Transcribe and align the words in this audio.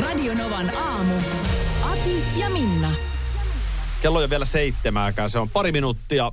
Radio 0.00 0.34
Novan 0.34 0.76
aamu. 0.76 1.14
Ati 1.82 2.24
ja 2.36 2.50
Minna. 2.50 2.90
Kello 4.02 4.18
on 4.18 4.24
jo 4.24 4.30
vielä 4.30 4.44
seitsemääkään. 4.44 5.30
Se 5.30 5.38
on 5.38 5.48
pari 5.48 5.72
minuuttia 5.72 6.32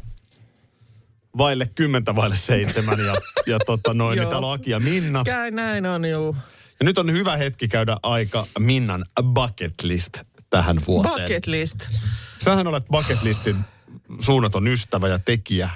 vaille 1.37 1.69
kymmentä 1.75 2.15
vaille 2.15 2.35
seitsemän. 2.35 2.99
Ja, 2.99 3.15
ja 3.47 3.59
tota 3.65 3.93
noin, 3.93 4.19
niin 4.19 4.29
täällä 4.29 4.47
on 4.47 4.53
Aki 4.53 4.71
ja 4.71 4.79
Minna. 4.79 5.23
Käy 5.23 5.51
näin 5.51 5.85
on, 5.85 6.05
juu. 6.05 6.35
Ja 6.79 6.83
nyt 6.83 6.97
on 6.97 7.11
hyvä 7.11 7.37
hetki 7.37 7.67
käydä 7.67 7.97
aika 8.03 8.45
Minnan 8.59 9.05
bucket 9.33 9.83
list 9.83 10.17
tähän 10.49 10.75
vuoteen. 10.87 11.15
Bucket 11.15 11.47
list. 11.47 11.77
Sähän 12.39 12.67
olet 12.67 12.85
bucket 12.91 13.23
listin 13.23 13.57
suunnaton 14.19 14.67
ystävä 14.67 15.07
ja 15.07 15.19
tekijä. 15.19 15.69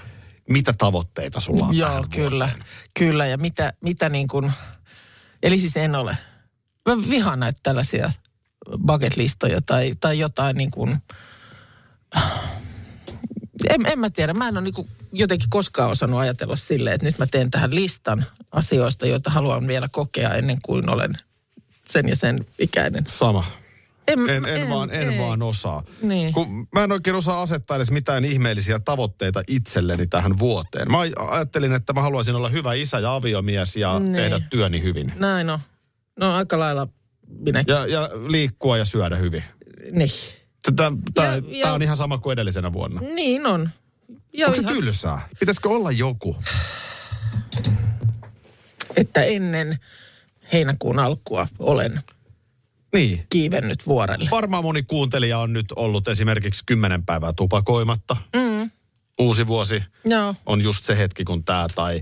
Mitä 0.49 0.73
tavoitteita 0.73 1.39
sulla 1.39 1.65
on 1.65 1.77
Joo, 1.77 1.89
tähän 1.89 2.09
kyllä. 2.09 2.45
vuoteen? 2.45 2.65
Kyllä, 2.99 3.27
ja 3.27 3.37
mitä, 3.37 3.73
mitä 3.83 4.09
niin 4.09 4.27
kuin... 4.27 4.51
Eli 5.43 5.59
siis 5.59 5.77
en 5.77 5.95
ole. 5.95 6.17
Mä 6.89 6.97
vihaan 7.09 7.39
näitä 7.39 7.59
tällaisia 7.63 8.11
bucket 8.85 9.17
listoja 9.17 9.61
tai, 9.65 9.93
tai 9.99 10.19
jotain 10.19 10.55
niin 10.57 10.71
kuin... 10.71 10.97
En, 13.69 13.85
en 13.85 13.99
mä 13.99 14.09
tiedä, 14.09 14.33
mä 14.33 14.47
en 14.47 14.57
ole 14.57 14.61
niin 14.63 14.73
kuin 14.73 14.87
jotenkin 15.11 15.49
koskaan 15.49 15.89
osannut 15.91 16.19
ajatella 16.19 16.55
silleen, 16.55 16.93
että 16.95 17.05
nyt 17.07 17.19
mä 17.19 17.25
teen 17.25 17.51
tähän 17.51 17.75
listan 17.75 18.25
asioista, 18.51 19.05
joita 19.07 19.29
haluan 19.29 19.67
vielä 19.67 19.87
kokea 19.91 20.33
ennen 20.33 20.57
kuin 20.63 20.89
olen 20.89 21.13
sen 21.85 22.09
ja 22.09 22.15
sen 22.15 22.45
ikäinen. 22.59 23.03
Sama. 23.07 23.43
En, 24.07 24.29
En, 24.29 24.45
en, 24.45 24.69
vaan, 24.69 24.89
en 24.91 25.09
ei. 25.11 25.19
vaan 25.19 25.41
osaa. 25.41 25.83
Niin. 26.01 26.33
Kun 26.33 26.67
mä 26.73 26.83
en 26.83 26.91
oikein 26.91 27.15
osaa 27.15 27.41
asettaa 27.41 27.77
edes 27.77 27.91
mitään 27.91 28.25
ihmeellisiä 28.25 28.79
tavoitteita 28.79 29.41
itselleni 29.47 30.07
tähän 30.07 30.39
vuoteen. 30.39 30.91
Mä 30.91 30.97
aj- 31.05 31.13
ajattelin, 31.31 31.73
että 31.73 31.93
mä 31.93 32.01
haluaisin 32.01 32.35
olla 32.35 32.49
hyvä 32.49 32.73
isä 32.73 32.99
ja 32.99 33.15
aviomies 33.15 33.75
ja 33.75 33.99
Niin. 33.99 34.13
tehdä 34.13 34.39
työni 34.39 34.81
hyvin. 34.83 35.13
Näin 35.15 35.49
on. 35.49 35.59
No 36.21 36.35
aika 36.35 36.59
lailla 36.59 36.87
minäkin. 37.39 37.73
Ja, 37.73 37.85
ja 37.87 38.09
liikkua 38.27 38.77
ja 38.77 38.85
syödä 38.85 39.15
hyvin. 39.15 39.43
Niin. 39.91 40.09
Tämä 40.75 41.73
on 41.73 41.81
ihan 41.81 41.97
sama 41.97 42.17
kuin 42.17 42.33
edellisenä 42.33 42.73
vuonna. 42.73 43.01
Niin 43.01 43.45
on. 43.45 43.69
Ja 44.33 44.45
Onko 44.47 44.55
se 44.55 44.61
ihan- 44.61 44.73
tylsää? 44.75 45.29
Pitäisikö 45.39 45.69
olla 45.69 45.91
joku? 45.91 46.35
että 48.97 49.23
ennen 49.23 49.79
heinäkuun 50.53 50.99
alkua 50.99 51.47
olen 51.59 52.01
Niin. 52.93 53.25
kiivennyt 53.29 53.87
vuorelle. 53.87 54.29
Varmaan 54.31 54.63
moni 54.63 54.83
kuuntelija 54.83 55.39
on 55.39 55.53
nyt 55.53 55.65
ollut 55.75 56.07
esimerkiksi 56.07 56.63
kymmenen 56.65 57.05
päivää 57.05 57.33
tupakoimatta. 57.33 58.17
Mm. 58.35 58.71
Uusi 59.19 59.47
vuosi 59.47 59.83
Joo. 60.05 60.35
on 60.45 60.61
just 60.61 60.83
se 60.83 60.97
hetki, 60.97 61.23
kun 61.23 61.43
tämä 61.43 61.67
tai 61.75 62.01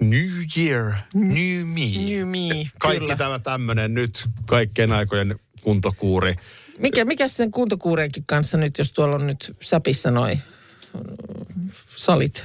New 0.00 0.28
Year, 0.58 0.92
New 1.14 1.66
Me. 1.66 2.04
New 2.10 2.28
me, 2.28 2.70
Kaikki 2.78 3.00
kyllä. 3.00 3.16
tämä 3.16 3.38
tämmöinen 3.38 3.94
nyt 3.94 4.28
kaikkien 4.46 4.92
aikojen 4.92 5.38
kuntokuuri. 5.62 6.34
Mikä, 6.78 7.04
mikä 7.04 7.28
sen 7.28 7.50
kuntokuurenkin 7.50 8.24
kanssa 8.26 8.58
nyt, 8.58 8.78
jos 8.78 8.92
tuolla 8.92 9.14
on 9.14 9.26
nyt 9.26 9.56
säpissä 9.60 10.10
noi 10.10 10.38
mm, 10.94 11.70
salit? 11.96 12.44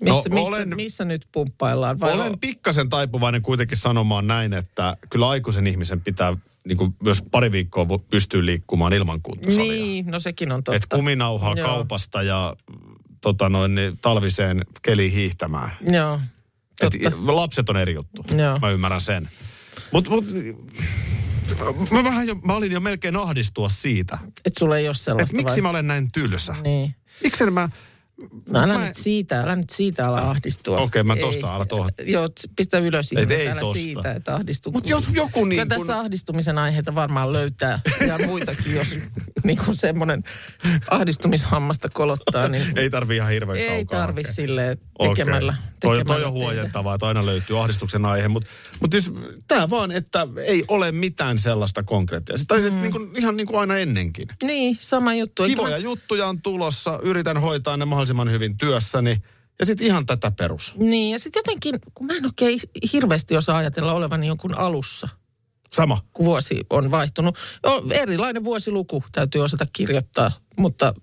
Missä, 0.00 0.28
No, 0.28 0.34
missä, 0.34 0.48
olen- 0.48 0.76
missä 0.76 1.04
nyt 1.04 1.26
pumppaillaan? 1.32 2.00
Vai 2.00 2.12
Olen 2.12 2.38
pikkasen 2.38 2.88
taipuvainen 2.88 3.42
kuitenkin 3.42 3.78
sanomaan 3.78 4.26
näin, 4.26 4.52
että 4.52 4.96
kyllä 5.10 5.28
aikuisen 5.28 5.66
ihmisen 5.66 6.00
pitää 6.00 6.36
niin 6.64 6.78
kuin 6.78 6.94
myös 7.02 7.22
pari 7.30 7.52
viikkoa 7.52 7.86
pystyä 8.10 8.44
liikkumaan 8.46 8.92
ilman 8.92 9.22
kuntosalia. 9.22 9.72
Niin, 9.72 10.06
no 10.06 10.20
sekin 10.20 10.52
on 10.52 10.64
totta. 10.64 10.76
Että 10.76 10.96
kuminauhaa 10.96 11.54
Joo. 11.56 11.68
kaupasta 11.68 12.22
ja 12.22 12.56
tota 13.20 13.48
noin, 13.48 13.74
niin 13.74 13.98
talviseen 14.00 14.64
keliin 14.82 15.12
hiihtämään. 15.12 15.70
Joo, 15.92 16.20
Et, 16.82 16.92
totta. 17.02 17.36
lapset 17.36 17.68
on 17.68 17.76
eri 17.76 17.94
juttu. 17.94 18.24
Joo. 18.38 18.58
Mä 18.58 18.70
ymmärrän 18.70 19.00
sen. 19.00 19.28
Mutta 19.92 20.10
mut, 20.10 20.24
mä, 21.90 22.04
vähän 22.04 22.28
jo, 22.28 22.34
mä 22.34 22.54
olin 22.54 22.72
jo 22.72 22.80
melkein 22.80 23.16
ahdistua 23.16 23.68
siitä, 23.68 24.18
Että 24.44 24.58
sulla 24.58 24.78
ei 24.78 24.88
ole 24.88 24.94
sellaista 24.94 25.36
miksi 25.36 25.54
vai? 25.54 25.60
mä 25.60 25.70
olen 25.70 25.86
näin 25.86 26.12
tylsä. 26.12 26.54
Niin. 26.62 26.94
Miksi 27.22 27.50
mä... 27.50 27.68
No 28.48 28.60
älä 28.62 28.78
Mä- 28.78 28.84
nyt 28.84 28.94
siitä, 28.96 29.40
älä 29.40 29.56
nyt 29.56 29.70
siitä 29.70 30.08
ala 30.08 30.18
ahdistua. 30.18 30.78
Okei, 30.78 31.02
mä 31.02 31.14
Ei. 31.14 31.20
tosta 31.20 31.54
ala 31.54 31.66
tohon. 31.66 31.90
Joo, 32.06 32.28
pistä 32.56 32.78
ylös 32.78 33.12
Et 33.12 33.18
ihminen, 33.18 33.40
ei 33.40 33.48
älä 33.48 33.60
tosta. 33.60 33.74
siitä, 33.82 34.12
että 34.12 34.34
ahdistuu. 34.34 34.72
Mut 34.72 34.88
jos 34.88 35.04
joku 35.12 35.44
niin 35.44 35.60
kun- 35.60 35.68
tässä 35.68 35.98
ahdistumisen 35.98 36.58
aiheita 36.58 36.94
varmaan 36.94 37.32
löytää 37.32 37.80
ja 38.06 38.18
muitakin, 38.26 38.74
jos 38.74 38.86
niin 39.44 39.58
kuin 39.64 39.76
semmoinen 39.76 40.24
ahdistumishammasta 40.90 41.88
kolottaa, 41.88 42.48
niin 42.48 42.78
Ei 42.78 42.90
tarvi 42.90 43.16
ihan 43.16 43.30
hirveän 43.30 43.58
ei 43.58 43.68
kaukaa 43.68 44.00
tarvi 44.00 44.22
hakea. 44.22 44.32
silleen 44.34 44.78
Okei. 44.98 45.14
tekemällä. 45.14 45.54
Toi, 45.80 45.96
tekemällä 45.98 46.04
toi 46.04 46.14
on 46.24 46.32
tehdä. 46.32 46.44
huojentavaa, 46.44 46.94
että 46.94 47.06
aina 47.06 47.26
löytyy 47.26 47.60
ahdistuksen 47.60 48.04
aihe, 48.06 48.28
mutta 48.28 48.48
mut 48.80 48.92
siis 48.92 49.10
tämä 49.48 49.70
vaan, 49.70 49.90
että 49.92 50.26
ei 50.46 50.64
ole 50.68 50.92
mitään 50.92 51.38
sellaista 51.38 51.82
konkreettista. 51.82 52.44
Tai 52.46 52.70
mm. 52.70 52.76
niin 52.82 52.92
kuin, 52.92 53.10
ihan 53.16 53.36
niin 53.36 53.46
kuin 53.46 53.60
aina 53.60 53.76
ennenkin. 53.78 54.28
Niin, 54.42 54.76
sama 54.80 55.14
juttu. 55.14 55.44
Kivoja 55.44 55.70
mä- 55.70 55.76
juttuja 55.76 56.26
on 56.26 56.42
tulossa, 56.42 56.98
yritän 57.02 57.38
hoitaa 57.40 57.76
ne 57.76 57.84
mahdollisimman 57.84 58.01
hyvin 58.30 58.56
työssäni. 58.56 59.22
Ja 59.58 59.66
sitten 59.66 59.86
ihan 59.86 60.06
tätä 60.06 60.30
perus. 60.30 60.74
Niin, 60.76 61.12
ja 61.12 61.18
sitten 61.18 61.40
jotenkin, 61.40 61.74
kun 61.94 62.06
mä 62.06 62.12
en 62.16 62.24
oikein 62.24 62.60
hirveästi 62.92 63.36
osaa 63.36 63.56
ajatella 63.56 63.92
olevani 63.92 64.26
jonkun 64.26 64.58
alussa, 64.58 65.08
Sama. 65.72 66.04
kun 66.12 66.24
vuosi 66.24 66.60
on 66.70 66.90
vaihtunut. 66.90 67.38
O, 67.66 67.82
erilainen 67.90 68.44
vuosiluku 68.44 69.04
täytyy 69.12 69.40
osata 69.44 69.66
kirjoittaa, 69.72 70.30
mutta 70.58 70.94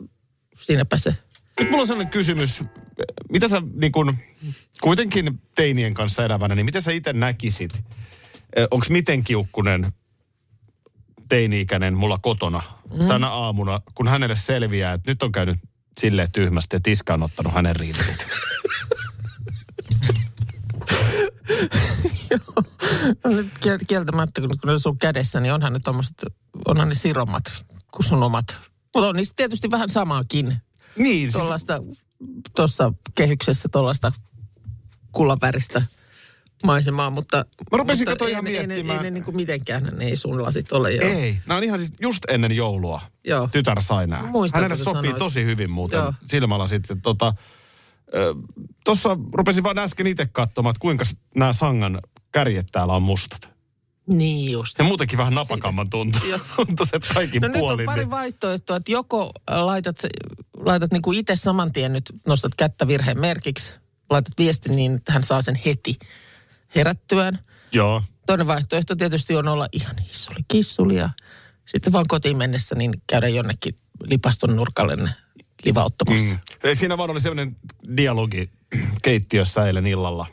siinäpä 0.61 0.97
se. 0.97 1.15
Nyt 1.59 1.69
mulla 1.69 1.81
on 1.81 1.87
sellainen 1.87 2.11
kysymys. 2.11 2.63
Mitä 3.31 3.47
sä 3.47 3.61
niin 3.73 3.91
kun, 3.91 4.15
kuitenkin 4.81 5.41
teinien 5.55 5.93
kanssa 5.93 6.25
elävänä, 6.25 6.55
niin 6.55 6.65
miten 6.65 6.81
sä 6.81 6.91
itse 6.91 7.13
näkisit? 7.13 7.73
Onko 8.71 8.85
miten 8.89 9.23
kiukkunen 9.23 9.93
teini-ikäinen 11.29 11.97
mulla 11.97 12.17
kotona 12.21 12.61
mm. 12.93 13.07
tänä 13.07 13.29
aamuna, 13.29 13.81
kun 13.95 14.07
hänelle 14.07 14.35
selviää, 14.35 14.93
että 14.93 15.11
nyt 15.11 15.23
on 15.23 15.31
käynyt 15.31 15.57
silleen 15.99 16.31
tyhmästi, 16.31 16.75
että 16.75 16.89
iska 16.89 17.13
on 17.13 17.23
ottanut 17.23 17.53
hänen 17.53 17.75
riitit. 17.75 18.27
No 23.23 23.31
nyt 23.31 23.47
kiel- 23.59 23.85
kieltämättä, 23.87 24.41
kun 24.41 24.49
ne 24.65 24.71
on 24.71 24.79
sun 24.79 24.97
kädessä, 24.97 25.39
niin 25.39 25.53
onhan 25.53 25.73
ne 25.73 25.79
tommoset, 25.79 26.25
onhan 26.67 26.89
ne 26.89 26.95
siromat 26.95 27.65
kuin 27.91 28.05
sun 28.05 28.23
omat. 28.23 28.45
Mutta 28.95 29.07
on 29.09 29.15
niistä 29.15 29.33
tietysti 29.35 29.71
vähän 29.71 29.89
samaakin. 29.89 30.57
niin, 30.95 31.19
siis, 31.19 31.33
Tuollaista, 31.33 31.83
tuossa 32.55 32.93
kehyksessä 33.15 33.69
tuollaista 33.71 34.11
kullaväristä 35.11 35.81
maisemaa, 36.63 37.09
mutta... 37.09 37.37
Mä 37.71 37.77
rupesin 37.77 38.09
mutta 38.09 38.25
ei, 38.25 38.31
ihan 38.31 38.43
ne- 38.43 38.49
ei, 38.51 38.59
ne- 38.59 38.67
miettimään. 38.67 38.97
Ei 38.97 39.03
ne 39.03 39.11
niin 39.11 39.23
kuin 39.23 39.35
mitenkään, 39.35 39.91
ne 39.97 40.05
ei 40.05 40.15
sun 40.17 40.43
lasit 40.43 40.71
ole. 40.71 40.91
Joo. 40.91 41.09
ei. 41.09 41.39
Nämä 41.45 41.57
on 41.57 41.63
ihan 41.63 41.79
siis 41.79 41.91
just 42.01 42.23
ennen 42.29 42.55
joulua. 42.55 43.01
Joo. 43.27 43.49
Tytär 43.51 43.81
sai 43.81 44.07
nämä. 44.07 44.23
Muistan, 44.27 44.61
Hänelle 44.61 44.83
sopii 44.83 44.93
sanoit. 45.01 45.17
tosi 45.17 45.45
hyvin 45.45 45.71
muuten 45.71 45.97
Joo. 45.97 46.13
silmällä 46.27 46.67
sitten. 46.67 47.01
Tota, 47.01 47.33
Tuossa 48.85 49.17
rupesin 49.33 49.63
vaan 49.63 49.77
äsken 49.79 50.07
itse 50.07 50.25
katsomaan, 50.25 50.71
että 50.71 50.79
kuinka 50.81 51.03
nämä 51.35 51.53
sangan 51.53 51.99
kärjet 52.31 52.67
täällä 52.71 52.93
on 52.93 53.03
mustat. 53.03 53.49
Niin 54.07 54.51
just. 54.51 54.77
Ja 54.77 54.83
muutenkin 54.83 55.17
vähän 55.17 55.33
napakamman 55.33 55.89
tuntuu. 55.89 56.21
Että 56.93 57.13
kaikin 57.13 57.41
No 57.41 57.47
nyt 57.47 57.55
on 57.55 57.59
puolin. 57.59 57.85
pari 57.85 58.01
niin- 58.01 58.09
vaihtoehtoa, 58.09 58.75
että 58.75 58.91
joko 58.91 59.31
laitat, 59.49 59.97
laitat 60.57 60.91
niin 60.91 61.01
kuin 61.01 61.19
itse 61.19 61.35
saman 61.35 61.73
tien 61.73 61.93
nyt, 61.93 62.13
nostat 62.27 62.55
kättä 62.55 62.87
virheen 62.87 63.19
merkiksi, 63.19 63.73
laitat 64.09 64.33
viestin 64.37 64.75
niin, 64.75 64.95
että 64.95 65.13
hän 65.13 65.23
saa 65.23 65.41
sen 65.41 65.59
heti 65.65 65.99
herättyään. 66.75 67.39
Joo. 67.73 68.03
Toinen 68.25 68.47
vaihtoehto 68.47 68.95
tietysti 68.95 69.35
on 69.35 69.47
olla 69.47 69.67
ihan 69.71 69.97
hissuli 69.97 70.39
kissuli 70.47 70.95
ja 70.95 71.09
sitten 71.65 71.93
vaan 71.93 72.05
kotiin 72.07 72.37
mennessä 72.37 72.75
niin 72.75 72.91
käydä 73.07 73.27
jonnekin 73.27 73.77
lipaston 74.03 74.55
nurkalle 74.55 74.95
ne 74.95 75.09
livauttamassa. 75.65 76.33
Mm. 76.33 76.39
Ei, 76.63 76.75
Siinä 76.75 76.97
vaan 76.97 77.09
oli 77.09 77.21
sellainen 77.21 77.55
dialogi 77.97 78.51
keittiössä 79.03 79.65
eilen 79.65 79.87
illalla 79.87 80.27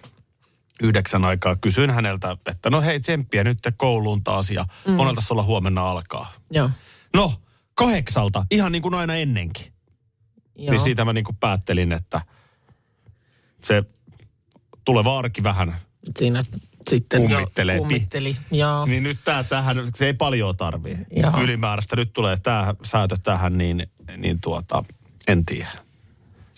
yhdeksän 0.83 1.25
aikaa. 1.25 1.57
Kysyin 1.57 1.91
häneltä, 1.91 2.37
että 2.47 2.71
no 2.71 2.81
hei 2.81 3.01
tsemppiä 3.01 3.45
nyt 3.45 3.59
kouluun 3.77 4.25
taas 4.25 4.51
ja 4.51 4.67
mm. 4.87 4.93
monelta 4.93 5.21
sulla 5.21 5.43
huomenna 5.43 5.91
alkaa. 5.91 6.33
Joo. 6.51 6.71
No, 7.15 7.33
kahdeksalta, 7.75 8.47
ihan 8.51 8.73
niin 8.73 8.83
kuin 8.83 8.95
aina 8.95 9.15
ennenkin. 9.15 9.73
Joo. 10.57 10.71
Niin 10.71 10.81
siitä 10.81 11.05
mä 11.05 11.13
niin 11.13 11.25
kuin 11.25 11.37
päättelin, 11.37 11.93
että 11.93 12.21
se 13.63 13.85
tuleva 14.85 15.19
arki 15.19 15.43
vähän 15.43 15.77
Siinä 16.19 16.43
sitten 16.91 17.21
Kummittelee. 17.21 17.79
kummitteli. 17.79 18.37
Joo. 18.51 18.87
Niin 18.87 19.03
nyt 19.03 19.19
tää 19.25 19.45
tähän, 19.45 19.77
se 19.95 20.07
ei 20.07 20.15
paljon 20.15 20.57
tarvii 20.57 20.99
Joo. 21.11 21.41
ylimääräistä. 21.43 21.97
Nyt 21.97 22.13
tulee 22.13 22.37
tää 22.37 22.75
säätö 22.85 23.17
tähän, 23.23 23.53
niin, 23.59 23.87
niin 24.17 24.39
tuota, 24.41 24.85
en 25.29 25.45
tiedä. 25.45 25.69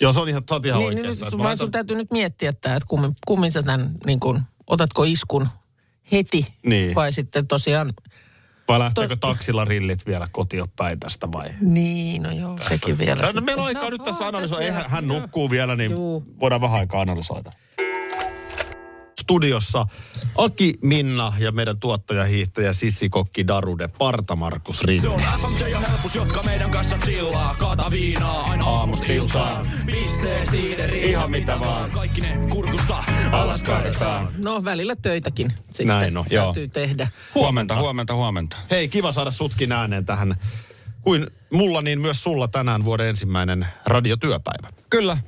Joo, 0.00 0.12
se 0.12 0.20
on 0.20 0.28
ihan, 0.28 0.42
sä 0.48 0.54
oot 0.54 0.66
ihan 0.66 0.78
Niin, 0.80 0.88
niin 0.94 0.98
oikeassa. 1.08 1.36
mä 1.36 1.44
vaan 1.44 1.58
sun 1.58 1.70
täytyy 1.70 1.96
nyt 1.96 2.10
miettiä, 2.10 2.50
että, 2.50 2.76
että 2.76 2.86
kummin, 2.88 3.12
kummin 3.26 3.52
sä 3.52 3.62
tämän, 3.62 3.90
niin 4.06 4.20
kuin, 4.20 4.40
otatko 4.66 5.04
iskun 5.04 5.48
heti 6.12 6.46
Niin. 6.66 6.94
vai 6.94 7.12
sitten 7.12 7.46
tosiaan, 7.46 7.94
Vai 8.68 8.78
lähteekö 8.78 9.16
to- 9.16 9.28
taksilla 9.28 9.64
rillit 9.64 10.06
vielä 10.06 10.26
kotiin 10.32 10.64
päin 10.76 11.00
tästä 11.00 11.32
vai? 11.32 11.48
niin 11.60 12.22
no 12.22 12.30
joo, 12.32 12.58
sekin 12.68 12.98
vielä. 12.98 13.20
No, 13.20 13.26
sitten. 13.26 13.44
meillä 13.44 13.62
on 13.62 13.66
aikaa 13.68 13.90
nyt 13.90 14.02
tässä 14.04 14.24
on 14.24 14.28
analysoida. 14.28 14.64
Eihän 14.64 14.90
hän 14.90 15.08
vielä. 15.08 15.20
nukkuu 15.20 15.50
vielä, 15.50 15.76
niin 15.76 15.90
Juu. 15.92 16.24
voidaan 16.40 16.60
vähän 16.60 16.78
aikaa 16.80 17.00
analysoida. 17.00 17.50
Studiossa 19.28 19.86
Aki, 20.36 20.74
Minna 20.82 21.32
ja 21.38 21.52
meidän 21.52 21.80
tuottajahiihtäjä 21.80 22.72
Sissi 22.72 23.08
Kokki 23.08 23.46
Darude, 23.46 23.88
Parta 23.88 24.36
Markus 24.36 24.78
Se 24.78 24.86
Rinne. 24.86 25.08
on 25.08 25.20
FMJ 25.40 25.68
ja 25.68 25.78
helpus, 25.80 26.14
jotka 26.14 26.42
meidän 26.42 26.70
kanssa 26.70 26.98
chillaa. 26.98 27.54
Kaata 27.58 27.90
viinaa 27.90 28.42
aina 28.42 28.64
aamusta 28.64 29.12
iltaan. 29.12 29.66
Pissee, 29.86 30.46
siideri, 30.50 31.10
Ihan 31.10 31.30
mitä 31.30 31.60
vaan. 31.60 31.90
Kaikki 31.90 32.20
ne 32.20 32.38
kurkusta 32.50 33.04
alas 33.32 33.62
kaadetaan. 33.62 34.28
No 34.38 34.64
välillä 34.64 34.96
töitäkin 34.96 35.52
sitten 35.66 35.86
Näin 35.86 36.16
on, 36.16 36.24
joo. 36.30 36.44
täytyy 36.44 36.68
tehdä. 36.68 37.08
Huomenta, 37.34 37.76
huomenta, 37.76 38.14
huomenta. 38.14 38.56
Hei, 38.70 38.88
kiva 38.88 39.12
saada 39.12 39.30
sutkin 39.30 39.72
ääneen 39.72 40.04
tähän. 40.04 40.36
Kuin 41.02 41.26
mulla, 41.52 41.82
niin 41.82 42.00
myös 42.00 42.22
sulla 42.22 42.48
tänään 42.48 42.84
vuoden 42.84 43.06
ensimmäinen 43.06 43.66
radiotyöpäivä. 43.86 44.68
Kyllä, 44.90 45.18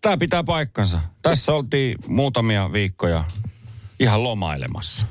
tämä 0.00 0.16
pitää 0.16 0.44
paikkansa. 0.44 1.00
Tässä 1.22 1.52
oltiin 1.52 1.98
muutamia 2.06 2.72
viikkoja 2.72 3.24
ihan 4.00 4.22
lomailemassa. 4.22 5.06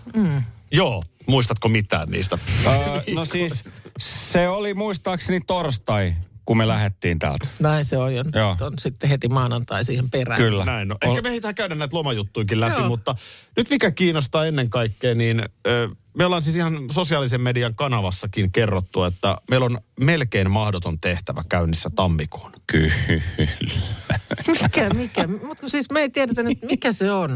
Joo, 0.71 1.03
muistatko 1.27 1.69
mitään 1.69 2.07
niistä? 2.09 2.37
Öö, 2.65 3.01
no 3.15 3.25
siis, 3.25 3.63
se 3.99 4.47
oli 4.47 4.73
muistaakseni 4.73 5.41
torstai, 5.47 6.13
kun 6.45 6.57
me 6.57 6.67
lähdettiin 6.67 7.19
täältä. 7.19 7.47
Näin 7.59 7.85
se 7.85 7.97
on, 7.97 8.15
ja 8.15 8.23
Joo. 8.33 8.55
on 8.61 8.73
sitten 8.79 9.09
heti 9.09 9.27
maanantai 9.27 9.85
siihen 9.85 10.09
perään. 10.09 10.41
Kyllä. 10.41 10.65
Näin 10.65 10.91
on. 10.91 10.97
Ehkä 11.01 11.21
me 11.21 11.29
ehditään 11.29 11.55
käydä 11.55 11.75
näitä 11.75 11.97
lomajuttuikin 11.97 12.59
läpi, 12.59 12.79
Joo. 12.79 12.87
mutta 12.87 13.15
nyt 13.57 13.69
mikä 13.69 13.91
kiinnostaa 13.91 14.45
ennen 14.45 14.69
kaikkea, 14.69 15.15
niin 15.15 15.43
ö, 15.67 15.89
me 16.17 16.25
ollaan 16.25 16.41
siis 16.41 16.55
ihan 16.55 16.77
sosiaalisen 16.91 17.41
median 17.41 17.75
kanavassakin 17.75 18.51
kerrottu, 18.51 19.03
että 19.03 19.37
meillä 19.49 19.65
on 19.65 19.77
melkein 19.99 20.51
mahdoton 20.51 20.99
tehtävä 20.99 21.41
käynnissä 21.49 21.89
tammikuun. 21.95 22.51
Kyllä. 22.67 22.93
Mikä, 24.47 24.89
mikä? 24.89 25.27
Mutta 25.27 25.69
siis 25.69 25.91
me 25.91 25.99
ei 25.99 26.09
tiedetä 26.09 26.43
nyt, 26.43 26.57
mikä 26.61 26.93
se 26.93 27.11
on. 27.11 27.31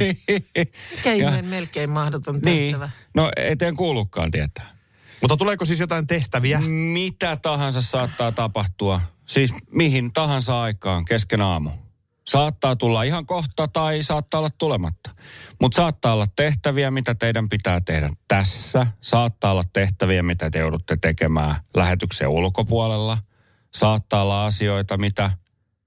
Mikä 0.95 1.13
ihmeen 1.13 1.45
melkein 1.45 1.89
mahdoton 1.89 2.39
niin. 2.45 2.71
tehtävä. 2.71 2.89
No 3.13 3.31
eteen 3.35 3.75
kuulukaan 3.75 4.31
tietää. 4.31 4.72
Mutta 5.23 5.37
tuleeko 5.37 5.65
siis 5.65 5.79
jotain 5.79 6.07
tehtäviä? 6.07 6.59
Mitä 6.93 7.35
tahansa 7.35 7.81
saattaa 7.81 8.31
tapahtua, 8.31 9.01
siis 9.25 9.53
mihin 9.71 10.13
tahansa 10.13 10.61
aikaan 10.61 11.05
kesken 11.05 11.41
aamu. 11.41 11.69
Saattaa 12.27 12.75
tulla 12.75 13.03
ihan 13.03 13.25
kohta 13.25 13.67
tai 13.67 14.03
saattaa 14.03 14.39
olla 14.39 14.49
tulematta. 14.57 15.09
Mutta 15.61 15.75
saattaa 15.75 16.13
olla 16.13 16.25
tehtäviä, 16.35 16.91
mitä 16.91 17.15
teidän 17.15 17.49
pitää 17.49 17.81
tehdä 17.81 18.09
tässä. 18.27 18.87
Saattaa 19.01 19.51
olla 19.51 19.63
tehtäviä, 19.73 20.23
mitä 20.23 20.49
te 20.49 20.59
joudutte 20.59 20.97
tekemään 21.01 21.55
lähetyksen 21.75 22.27
ulkopuolella. 22.27 23.17
Saattaa 23.73 24.21
olla 24.21 24.45
asioita, 24.45 24.97
mitä 24.97 25.31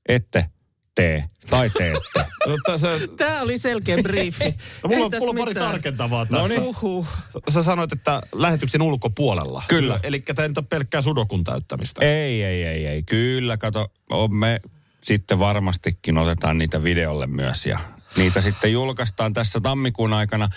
ette 0.09 0.50
tee 0.96 1.25
tai 1.50 1.70
teette. 1.70 2.25
No, 2.46 2.56
tässä, 2.66 2.88
Tämä 3.16 3.40
oli 3.40 3.58
selkeä 3.58 3.96
briefi. 4.02 4.44
no, 4.82 4.88
mulla, 4.88 5.04
on, 5.04 5.12
mulla 5.19 5.31
on 5.31 5.37
pari 5.37 5.50
mitään. 5.50 5.70
tarkentavaa 5.70 6.26
tässä. 6.26 6.48
niin. 6.48 6.62
Uhuh. 6.62 7.06
Sä- 7.48 7.62
sanoit, 7.62 7.93
että 7.93 8.22
lähetyksen 8.34 8.82
ulkopuolella. 8.82 9.62
Kyllä. 9.69 10.00
Eli 10.02 10.20
tämä 10.20 10.43
ei 10.44 10.48
nyt 10.48 10.58
ole 10.58 10.66
pelkkää 10.69 11.02
sudokun 11.02 11.44
täyttämistä. 11.44 12.04
Ei, 12.04 12.43
ei, 12.43 12.64
ei, 12.64 12.87
ei. 12.87 13.02
Kyllä, 13.02 13.56
kato, 13.56 13.93
on 14.10 14.34
me 14.34 14.60
sitten 15.02 15.38
varmastikin 15.38 16.19
otetaan 16.19 16.58
niitä 16.58 16.82
videolle 16.82 17.26
myös 17.26 17.66
ja 17.66 17.78
niitä 18.16 18.40
sitten 18.40 18.72
julkaistaan 18.72 19.32
tässä 19.32 19.60
tammikuun 19.60 20.12
aikana. 20.12 20.48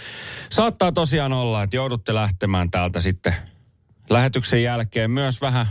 Saattaa 0.50 0.91
tosiaan 0.91 1.33
olla, 1.33 1.63
että 1.63 1.75
joudutte 1.75 2.13
lähtemään 2.13 2.71
täältä 2.71 3.00
sitten 3.01 3.36
lähetyksen 4.09 4.63
jälkeen 4.63 5.12
myös 5.12 5.41
vähän 5.41 5.68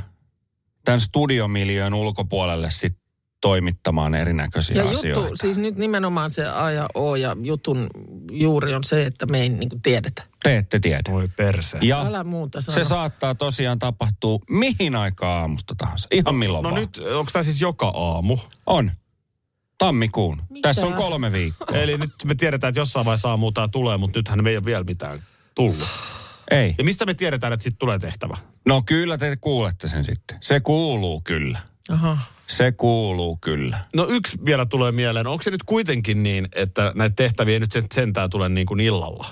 tämän 0.84 1.00
studiomiljöön 1.00 1.94
ulkopuolelle 1.94 2.70
sitten 2.70 2.97
toimittamaan 3.40 4.14
erinäköisiä 4.14 4.82
Ja 4.82 4.90
asioita. 4.90 5.20
juttu, 5.20 5.36
siis 5.36 5.58
nyt 5.58 5.76
nimenomaan 5.76 6.30
se 6.30 6.46
A 6.48 6.70
ja 6.70 6.86
O 6.94 7.16
ja 7.16 7.36
jutun 7.42 7.86
juuri 8.32 8.74
on 8.74 8.84
se, 8.84 9.02
että 9.04 9.26
me 9.26 9.40
ei 9.40 9.48
niin 9.48 9.68
kuin 9.68 9.82
tiedetä. 9.82 10.22
Te 10.42 10.56
ette 10.56 10.78
tiedä. 10.80 11.02
Voi 11.10 11.28
perse. 11.36 11.78
Ja 11.82 12.00
Älä 12.06 12.24
muuta 12.24 12.60
sano. 12.60 12.74
se 12.74 12.84
saattaa 12.84 13.34
tosiaan 13.34 13.78
tapahtua 13.78 14.38
mihin 14.50 14.94
aikaan 14.96 15.40
aamusta 15.40 15.74
tahansa. 15.78 16.08
Ihan 16.10 16.34
milloin 16.34 16.62
No 16.62 16.70
vaan. 16.70 16.80
nyt, 16.80 16.96
onko 16.98 17.30
tämä 17.32 17.42
siis 17.42 17.60
joka 17.60 17.88
aamu? 17.88 18.36
On. 18.66 18.90
Tammikuun. 19.78 20.42
Mitä? 20.50 20.68
Tässä 20.68 20.86
on 20.86 20.92
kolme 20.92 21.32
viikkoa. 21.32 21.78
Eli 21.78 21.98
nyt 21.98 22.10
me 22.24 22.34
tiedetään, 22.34 22.68
että 22.68 22.80
jossain 22.80 23.06
vaiheessa 23.06 23.30
aamuun 23.30 23.54
tämä 23.54 23.68
tulee, 23.68 23.96
mutta 23.96 24.18
nythän 24.18 24.44
me 24.44 24.50
ei 24.50 24.56
ole 24.56 24.64
vielä 24.64 24.84
mitään 24.84 25.22
tullut. 25.54 25.88
Ei. 26.50 26.74
Ja 26.78 26.84
mistä 26.84 27.06
me 27.06 27.14
tiedetään, 27.14 27.52
että 27.52 27.64
sitten 27.64 27.78
tulee 27.78 27.98
tehtävä? 27.98 28.36
No 28.66 28.82
kyllä 28.86 29.18
te 29.18 29.36
kuulette 29.40 29.88
sen 29.88 30.04
sitten. 30.04 30.36
Se 30.40 30.60
kuuluu 30.60 31.20
kyllä. 31.20 31.58
Aha. 31.90 32.18
Se 32.46 32.72
kuuluu 32.72 33.38
kyllä. 33.40 33.78
No 33.96 34.06
yksi 34.08 34.38
vielä 34.44 34.66
tulee 34.66 34.92
mieleen. 34.92 35.26
Onko 35.26 35.42
se 35.42 35.50
nyt 35.50 35.62
kuitenkin 35.62 36.22
niin, 36.22 36.48
että 36.54 36.92
näitä 36.94 37.14
tehtäviä 37.16 37.54
ei 37.54 37.60
nyt 37.60 37.72
sen- 37.72 37.86
sentään 37.94 38.30
tule 38.30 38.48
niin 38.48 38.66
kuin 38.66 38.80
illalla? 38.80 39.26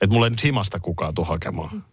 Että 0.00 0.14
mulla 0.14 0.26
ei 0.26 0.30
nyt 0.30 0.44
himasta 0.44 0.80
kukaan 0.80 1.14
tuu 1.14 1.24
hakemaan. 1.24 1.84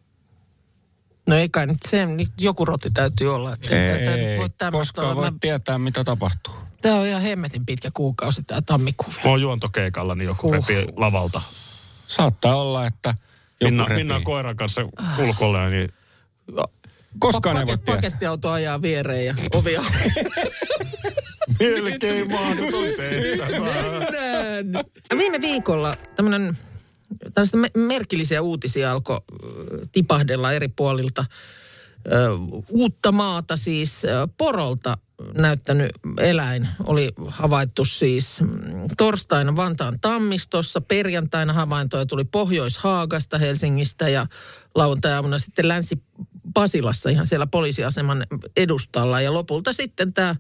No 1.28 1.36
ei 1.36 1.50
kai 1.50 1.68
nyt 1.68 1.78
se, 1.88 2.06
nyt 2.06 2.32
joku 2.42 2.66
roti 2.66 2.92
täytyy 2.92 3.36
olla. 3.36 3.54
Että 3.54 3.70
tätä 3.70 4.18
nyt 4.18 4.40
voi 4.40 4.72
koskaan 4.72 5.08
olla. 5.08 5.16
voi 5.22 5.32
Mä- 5.32 5.38
tietää, 5.42 5.78
mitä 5.78 6.04
tapahtuu. 6.04 6.54
Tää 6.82 6.96
on 6.96 7.08
ihan 7.08 7.22
hemmetin 7.22 7.66
pitkä 7.66 7.92
kuukausi 7.94 8.44
tää 8.44 8.62
tammikuu 8.62 9.08
Mä 9.24 9.30
oon 9.30 9.42
juontokeikalla, 9.42 10.16
niin 10.16 10.26
joku 10.26 10.48
Huh. 10.48 10.54
repii 10.54 10.88
lavalta. 10.96 11.42
Saattaa 12.08 12.56
olla, 12.56 12.86
että 12.88 13.16
Minna, 13.64 13.84
repii. 13.84 13.98
Minna 13.98 14.22
koiran 14.22 14.56
kanssa 14.56 14.82
ulkolle, 15.20 15.70
niin 15.70 15.90
Koskaan 17.20 17.58
ei 17.58 17.64
Paket- 17.64 17.68
voi 17.70 17.78
tietää. 17.78 17.96
Pakettiauto 17.96 18.50
ajaa 18.50 18.82
viereen 18.82 19.26
ja 19.26 19.36
ovi 19.54 19.78
auki. 19.78 19.90
melkein 21.60 22.32
mahdoton 22.32 22.84
tehtävä. 22.98 23.66
Viime 25.18 25.42
viikolla 25.42 25.96
tämmöinen 26.16 26.58
tällaista 27.34 27.58
me- 27.58 27.72
merkillisiä 27.78 28.42
uutisia 28.42 28.92
alkoi 28.92 29.22
tipahdella 29.92 30.54
eri 30.54 30.68
puolilta. 30.68 31.26
Ö, 32.12 32.30
uutta 32.70 33.12
maata 33.12 33.58
siis 33.58 34.02
porolta 34.38 34.98
näyttänyt 35.34 35.92
eläin 36.18 36.68
oli 36.84 37.14
havaittu 37.28 37.86
siis 37.86 38.42
mm, 38.42 38.48
torstaina 38.98 39.56
Vantaan 39.56 40.00
Tammistossa. 40.02 40.82
Perjantaina 40.82 41.54
havaintoja 41.54 42.06
tuli 42.06 42.24
Pohjois-Haagasta, 42.24 43.38
Helsingistä 43.38 44.10
ja 44.10 44.28
lauantai-aamuna 44.76 45.40
sitten 45.40 45.68
Länsi-Pasilassa 45.68 47.10
ihan 47.10 47.26
siellä 47.26 47.48
poliisiaseman 47.48 48.26
edustalla. 48.58 49.22
Ja 49.22 49.34
lopulta 49.34 49.74
sitten 49.74 50.14
tämä 50.14 50.36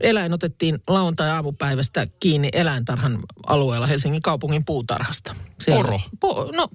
eläin 0.00 0.32
otettiin 0.32 0.78
lauantai-aamupäivästä 0.88 2.06
kiinni 2.20 2.48
eläintarhan 2.52 3.18
alueella 3.46 3.86
Helsingin 3.86 4.22
kaupungin 4.22 4.64
puutarhasta. 4.64 5.34
Poro? 5.66 6.00
Po, 6.20 6.50
no, 6.56 6.68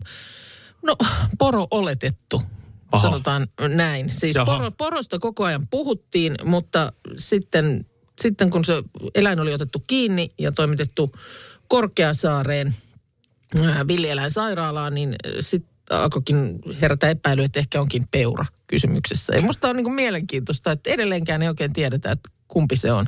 no, 0.82 0.96
poro 1.40 1.68
oletettu, 1.72 2.42
Aha. 2.94 3.02
sanotaan 3.02 3.48
näin. 3.68 4.10
Siis 4.10 4.36
Jaha. 4.36 4.46
poro, 4.46 4.72
porosta 4.72 5.20
koko 5.20 5.44
ajan 5.44 5.66
puhuttiin, 5.70 6.36
mutta 6.44 6.94
sitten, 7.18 7.86
sitten 8.22 8.50
kun 8.50 8.66
se 8.66 8.84
eläin 9.16 9.40
oli 9.40 9.54
otettu 9.54 9.84
kiinni 9.88 10.32
ja 10.40 10.52
toimitettu 10.52 11.12
Korkeasaareen 11.68 12.76
äh, 13.60 13.88
villieläinsairaalaan, 13.88 14.96
niin 14.96 15.16
sitten 15.40 15.74
alkoikin 15.90 16.60
herätä 16.82 17.10
epäily, 17.10 17.44
että 17.44 17.60
ehkä 17.60 17.82
onkin 17.82 18.08
peura 18.12 18.46
kysymyksessä. 18.68 19.36
Ja 19.36 19.42
musta 19.42 19.70
on 19.70 19.76
niin 19.76 19.84
kuin 19.84 19.96
mielenkiintoista, 19.96 20.72
että 20.72 20.90
edelleenkään 20.90 21.42
ei 21.42 21.48
oikein 21.48 21.74
tiedetä, 21.74 22.12
että 22.12 22.30
kumpi 22.48 22.76
se 22.76 22.92
on. 22.92 23.06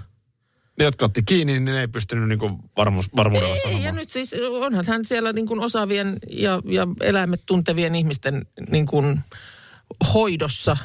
Ne, 0.80 0.86
jotka 0.86 1.06
otti 1.06 1.24
kiinni, 1.24 1.54
niin 1.54 1.66
ne 1.66 1.80
ei 1.82 1.88
pystynyt 1.88 2.30
niin 2.30 2.60
varmuus, 2.78 3.16
varmuudella 3.16 3.56
Ei, 3.56 3.62
sanomaan. 3.62 3.84
ja 3.84 3.92
nyt 3.92 4.10
siis 4.10 4.36
onhan 4.62 4.86
hän 4.88 5.06
siellä 5.06 5.34
niin 5.34 5.48
kuin 5.48 5.60
osaavien 5.60 6.18
ja, 6.30 6.62
ja 6.66 6.88
eläimet 7.02 7.42
tuntevien 7.46 7.96
ihmisten 7.96 8.46
niin 8.70 8.86
kuin 8.86 9.20
hoidossa. 10.14 10.78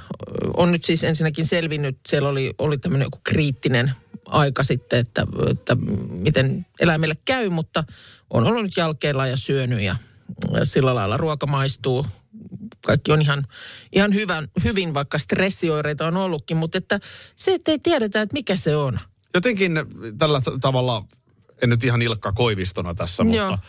On 0.57 0.73
nyt 0.73 0.85
siis 0.85 1.05
ensinnäkin 1.05 1.47
selvinnyt, 1.47 1.99
siellä 2.09 2.29
oli, 2.29 2.55
oli 2.59 2.79
tämmöinen 2.79 3.07
joku 3.07 3.21
kriittinen 3.25 3.93
aika 4.27 4.63
sitten, 4.63 4.99
että, 4.99 5.27
että 5.51 5.77
miten 6.09 6.67
eläimelle 6.81 7.17
käy, 7.25 7.51
mutta 7.51 7.85
on 8.31 8.47
ollut 8.47 8.63
nyt 8.63 8.77
jälkeellä 8.77 9.27
ja 9.27 9.37
syönyt 9.37 9.81
ja, 9.81 9.97
ja 10.53 10.65
sillä 10.65 10.95
lailla 10.95 11.17
ruoka 11.17 11.47
maistuu. 11.47 12.07
Kaikki 12.87 13.13
on 13.13 13.23
ihan, 13.23 13.47
ihan 13.93 14.15
hyvän, 14.15 14.49
hyvin, 14.65 14.95
vaikka 14.95 15.19
stressioireita 15.19 16.07
on 16.07 16.17
ollutkin, 16.17 16.57
mutta 16.57 16.79
että 16.79 17.01
se, 17.37 17.55
että 17.55 17.71
ei 17.71 17.79
tiedetä, 17.79 18.23
että 18.23 18.35
mikä 18.35 18.57
se 18.57 18.77
on. 18.77 19.01
Jotenkin 19.35 19.73
tällä 20.19 20.41
t- 20.41 20.61
tavalla, 20.61 21.05
en 21.63 21.69
nyt 21.69 21.85
ihan 21.85 22.03
Ilkka 22.03 22.33
Koivistona 22.33 22.95
tässä, 22.95 23.23
Joo. 23.23 23.51
mutta 23.51 23.67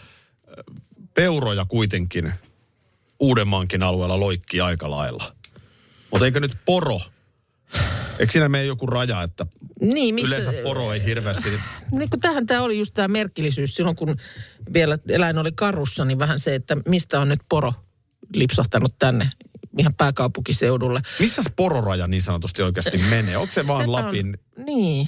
peuroja 1.14 1.66
kuitenkin 1.66 2.34
Uudenmaankin 3.22 3.84
alueella 3.84 4.20
loikkii 4.20 4.62
aika 4.62 4.90
lailla. 4.90 5.36
Mutta 6.12 6.26
eikö 6.26 6.40
nyt 6.40 6.58
poro, 6.66 7.00
eikö 8.20 8.32
siinä 8.32 8.50
mene 8.50 8.66
joku 8.66 8.86
raja, 8.88 9.24
että 9.24 9.46
Niin, 9.82 10.16
missä, 10.16 10.36
yleensä 10.36 10.64
poro 10.64 10.94
ei 10.94 11.06
hirveästi... 11.06 11.50
Niin 11.92 12.10
kun 12.10 12.20
tähän 12.20 12.48
tämä 12.48 12.62
oli 12.62 12.80
just 12.80 12.94
tämä 12.94 13.08
merkillisyys 13.08 13.76
silloin, 13.76 13.96
kun 13.96 14.18
vielä 14.74 14.98
eläin 15.10 15.38
oli 15.38 15.52
karussa, 15.52 16.06
niin 16.06 16.20
vähän 16.20 16.40
se, 16.40 16.56
että 16.56 16.78
mistä 16.88 17.20
on 17.20 17.30
nyt 17.30 17.40
poro 17.50 17.74
lipsahtanut 18.36 18.96
tänne 19.00 19.30
ihan 19.78 19.94
pääkaupunkiseudulle. 19.94 21.02
Missä 21.20 21.42
pororaja 21.56 22.08
niin 22.08 22.22
sanotusti 22.22 22.62
oikeasti 22.62 22.98
menee? 23.10 23.38
Onko 23.38 23.54
se 23.54 23.68
vaan 23.68 23.82
Sepä 23.82 23.92
Lapin... 23.92 24.38
On, 24.58 24.66
niin. 24.66 25.08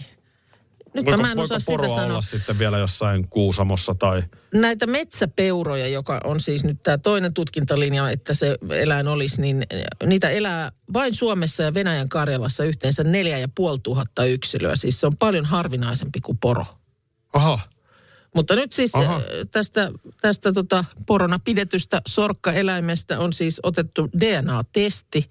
Nyt 0.94 1.06
Voiko, 1.06 1.22
mä 1.22 1.32
en 1.32 1.38
voiko 1.38 1.42
osaa 1.42 1.60
sitä 1.60 1.72
poroa 1.72 1.96
sanoa. 1.96 2.06
olla 2.06 2.22
sitten 2.22 2.60
vielä 2.60 2.78
jossain 2.78 3.28
Kuusamossa 3.30 3.96
tai... 3.96 4.24
Näitä 4.54 4.88
metsäpeuroja, 4.88 5.88
joka 5.88 6.22
on 6.24 6.40
siis 6.40 6.64
nyt 6.64 6.84
tämä 6.84 6.98
toinen 6.98 7.34
tutkintalinja, 7.34 8.10
että 8.10 8.34
se 8.34 8.58
eläin 8.70 9.08
olisi, 9.08 9.42
niin 9.42 9.64
niitä 10.06 10.30
elää 10.30 10.72
vain 10.94 11.14
Suomessa 11.14 11.64
ja 11.64 11.74
Venäjän 11.74 12.10
Karjalassa 12.10 12.64
yhteensä 12.64 13.04
neljä 13.04 13.38
ja 13.38 13.48
puoli 13.56 13.80
tuhatta 13.84 14.26
yksilöä. 14.26 14.76
Siis 14.76 15.00
se 15.00 15.08
on 15.08 15.18
paljon 15.20 15.46
harvinaisempi 15.46 16.22
kuin 16.22 16.38
poro. 16.38 16.66
Aha. 17.34 17.60
Mutta 18.36 18.56
nyt 18.56 18.74
siis 18.74 18.96
Aha. 18.96 19.16
äh, 19.16 19.22
tästä, 19.52 19.92
tästä 20.22 20.54
tota 20.54 20.86
porona 21.08 21.40
pidetystä 21.40 22.02
sorkkaeläimestä 22.08 23.20
on 23.20 23.34
siis 23.34 23.60
otettu 23.64 24.10
DNA-testi. 24.20 25.30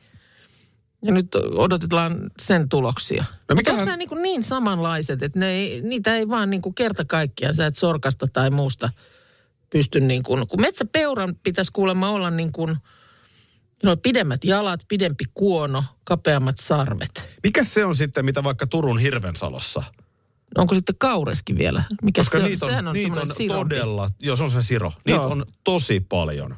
Ja 1.04 1.12
nyt 1.12 1.34
odotetaan 1.34 2.30
sen 2.38 2.68
tuloksia. 2.68 3.24
No 3.48 3.54
mikähän- 3.54 3.78
onko 3.80 3.84
nämä 3.84 3.96
niin, 3.96 4.22
niin 4.22 4.42
samanlaiset, 4.42 5.22
että 5.22 5.38
ne 5.38 5.50
ei, 5.50 5.80
niitä 5.82 6.16
ei 6.16 6.28
vaan 6.28 6.50
niin 6.50 6.62
kuin 6.62 6.74
kerta 6.74 7.04
kaikkiaan, 7.04 7.54
sä 7.54 7.66
et 7.66 7.76
sorkasta 7.76 8.26
tai 8.32 8.50
muusta 8.50 8.90
pysty 9.70 10.00
niin 10.00 10.22
kuin, 10.22 10.46
kun 10.48 10.60
metsäpeuran 10.60 11.34
pitäisi 11.42 11.72
kuulemma 11.72 12.08
olla 12.08 12.30
niin 12.30 12.52
kuin, 12.52 12.76
no 13.82 13.96
pidemmät 13.96 14.44
jalat, 14.44 14.80
pidempi 14.88 15.24
kuono, 15.34 15.84
kapeammat 16.04 16.56
sarvet. 16.58 17.28
Mikä 17.42 17.64
se 17.64 17.84
on 17.84 17.96
sitten, 17.96 18.24
mitä 18.24 18.44
vaikka 18.44 18.66
Turun 18.66 18.98
Hirvensalossa? 18.98 19.82
Onko 20.58 20.74
sitten 20.74 20.94
kaureskin 20.98 21.58
vielä? 21.58 21.82
Mikä 22.02 22.20
Koska 22.20 22.38
se 22.38 22.44
on? 22.44 22.50
niitä 22.50 22.64
on, 22.66 22.70
Sehän 22.70 22.88
on 22.88 22.94
niitä 22.94 23.20
on 23.20 23.28
sirompi. 23.28 23.74
todella, 23.74 24.10
joo 24.20 24.36
se 24.36 24.42
on 24.42 24.50
se 24.50 24.62
siro, 24.62 24.92
niitä 25.06 25.20
Joo. 25.20 25.30
on 25.30 25.44
tosi 25.64 26.00
paljon. 26.00 26.56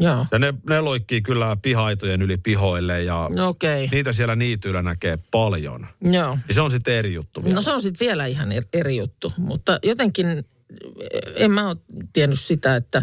Joo, 0.00 0.26
Ja 0.32 0.38
ne, 0.38 0.54
ne 0.68 0.80
loikkii 0.80 1.22
kyllä 1.22 1.56
pihaitojen 1.62 2.22
yli 2.22 2.36
pihoille 2.36 3.02
ja. 3.02 3.28
Okay. 3.48 3.88
niitä 3.90 4.12
siellä 4.12 4.36
niityillä 4.36 4.82
näkee 4.82 5.18
paljon. 5.30 5.86
Joo. 6.00 6.38
Ja 6.48 6.54
se 6.54 6.60
on 6.60 6.70
sitten 6.70 6.94
eri 6.94 7.14
juttu 7.14 7.44
vielä. 7.44 7.54
No 7.54 7.62
se 7.62 7.70
on 7.70 7.82
sitten 7.82 8.06
vielä 8.06 8.26
ihan 8.26 8.48
er- 8.48 8.68
eri 8.72 8.96
juttu, 8.96 9.32
mutta 9.36 9.78
jotenkin 9.82 10.26
eh, 10.26 10.44
en 11.36 11.50
mä 11.50 11.68
ole 11.68 11.76
tiennyt 12.12 12.40
sitä, 12.40 12.76
että, 12.76 13.02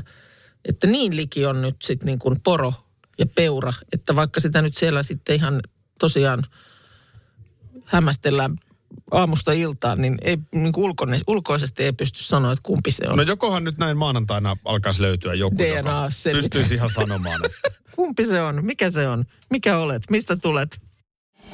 että 0.65 0.87
niin 0.87 1.15
liki 1.15 1.45
on 1.45 1.61
nyt 1.61 1.75
sitten 1.83 2.07
niin 2.07 2.19
kuin 2.19 2.41
poro 2.43 2.73
ja 3.17 3.25
peura, 3.25 3.73
että 3.93 4.15
vaikka 4.15 4.39
sitä 4.39 4.61
nyt 4.61 4.75
siellä 4.75 5.03
sitten 5.03 5.35
ihan 5.35 5.61
tosiaan 5.99 6.43
hämmästellään 7.85 8.55
aamusta 9.11 9.51
iltaan, 9.51 10.01
niin, 10.01 10.17
ei, 10.21 10.37
niin 10.55 10.73
ulkoinen, 10.77 11.21
ulkoisesti 11.27 11.83
ei 11.83 11.93
pysty 11.93 12.23
sanoa, 12.23 12.51
että 12.51 12.63
kumpi 12.63 12.91
se 12.91 13.09
on. 13.09 13.17
No 13.17 13.23
jokohan 13.23 13.63
nyt 13.63 13.77
näin 13.77 13.97
maanantaina 13.97 14.57
alkaisi 14.65 15.01
löytyä 15.01 15.33
joku, 15.33 15.63
joka 15.63 15.89
DNA-selvitys. 15.89 16.49
pystyisi 16.49 16.73
ihan 16.73 16.89
sanomaan. 16.89 17.45
Että 17.45 17.71
Kumpi 17.95 18.25
se 18.25 18.41
on? 18.41 18.65
Mikä 18.65 18.91
se 18.91 19.07
on? 19.07 19.25
Mikä 19.49 19.77
olet? 19.77 20.03
Mistä 20.09 20.35
tulet? 20.35 20.81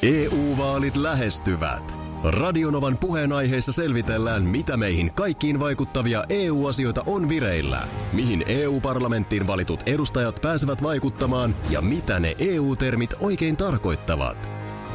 EU-vaalit 0.02 0.96
lähestyvät. 0.96 1.96
Radionovan 2.24 2.98
puheenaiheessa 2.98 3.72
selvitellään, 3.72 4.42
mitä 4.42 4.76
meihin 4.76 5.14
kaikkiin 5.14 5.60
vaikuttavia 5.60 6.24
EU-asioita 6.28 7.02
on 7.06 7.28
vireillä, 7.28 7.88
mihin 8.12 8.44
EU-parlamenttiin 8.46 9.46
valitut 9.46 9.82
edustajat 9.86 10.38
pääsevät 10.42 10.82
vaikuttamaan 10.82 11.54
ja 11.70 11.80
mitä 11.80 12.20
ne 12.20 12.34
EU-termit 12.38 13.14
oikein 13.20 13.56
tarkoittavat. 13.56 14.61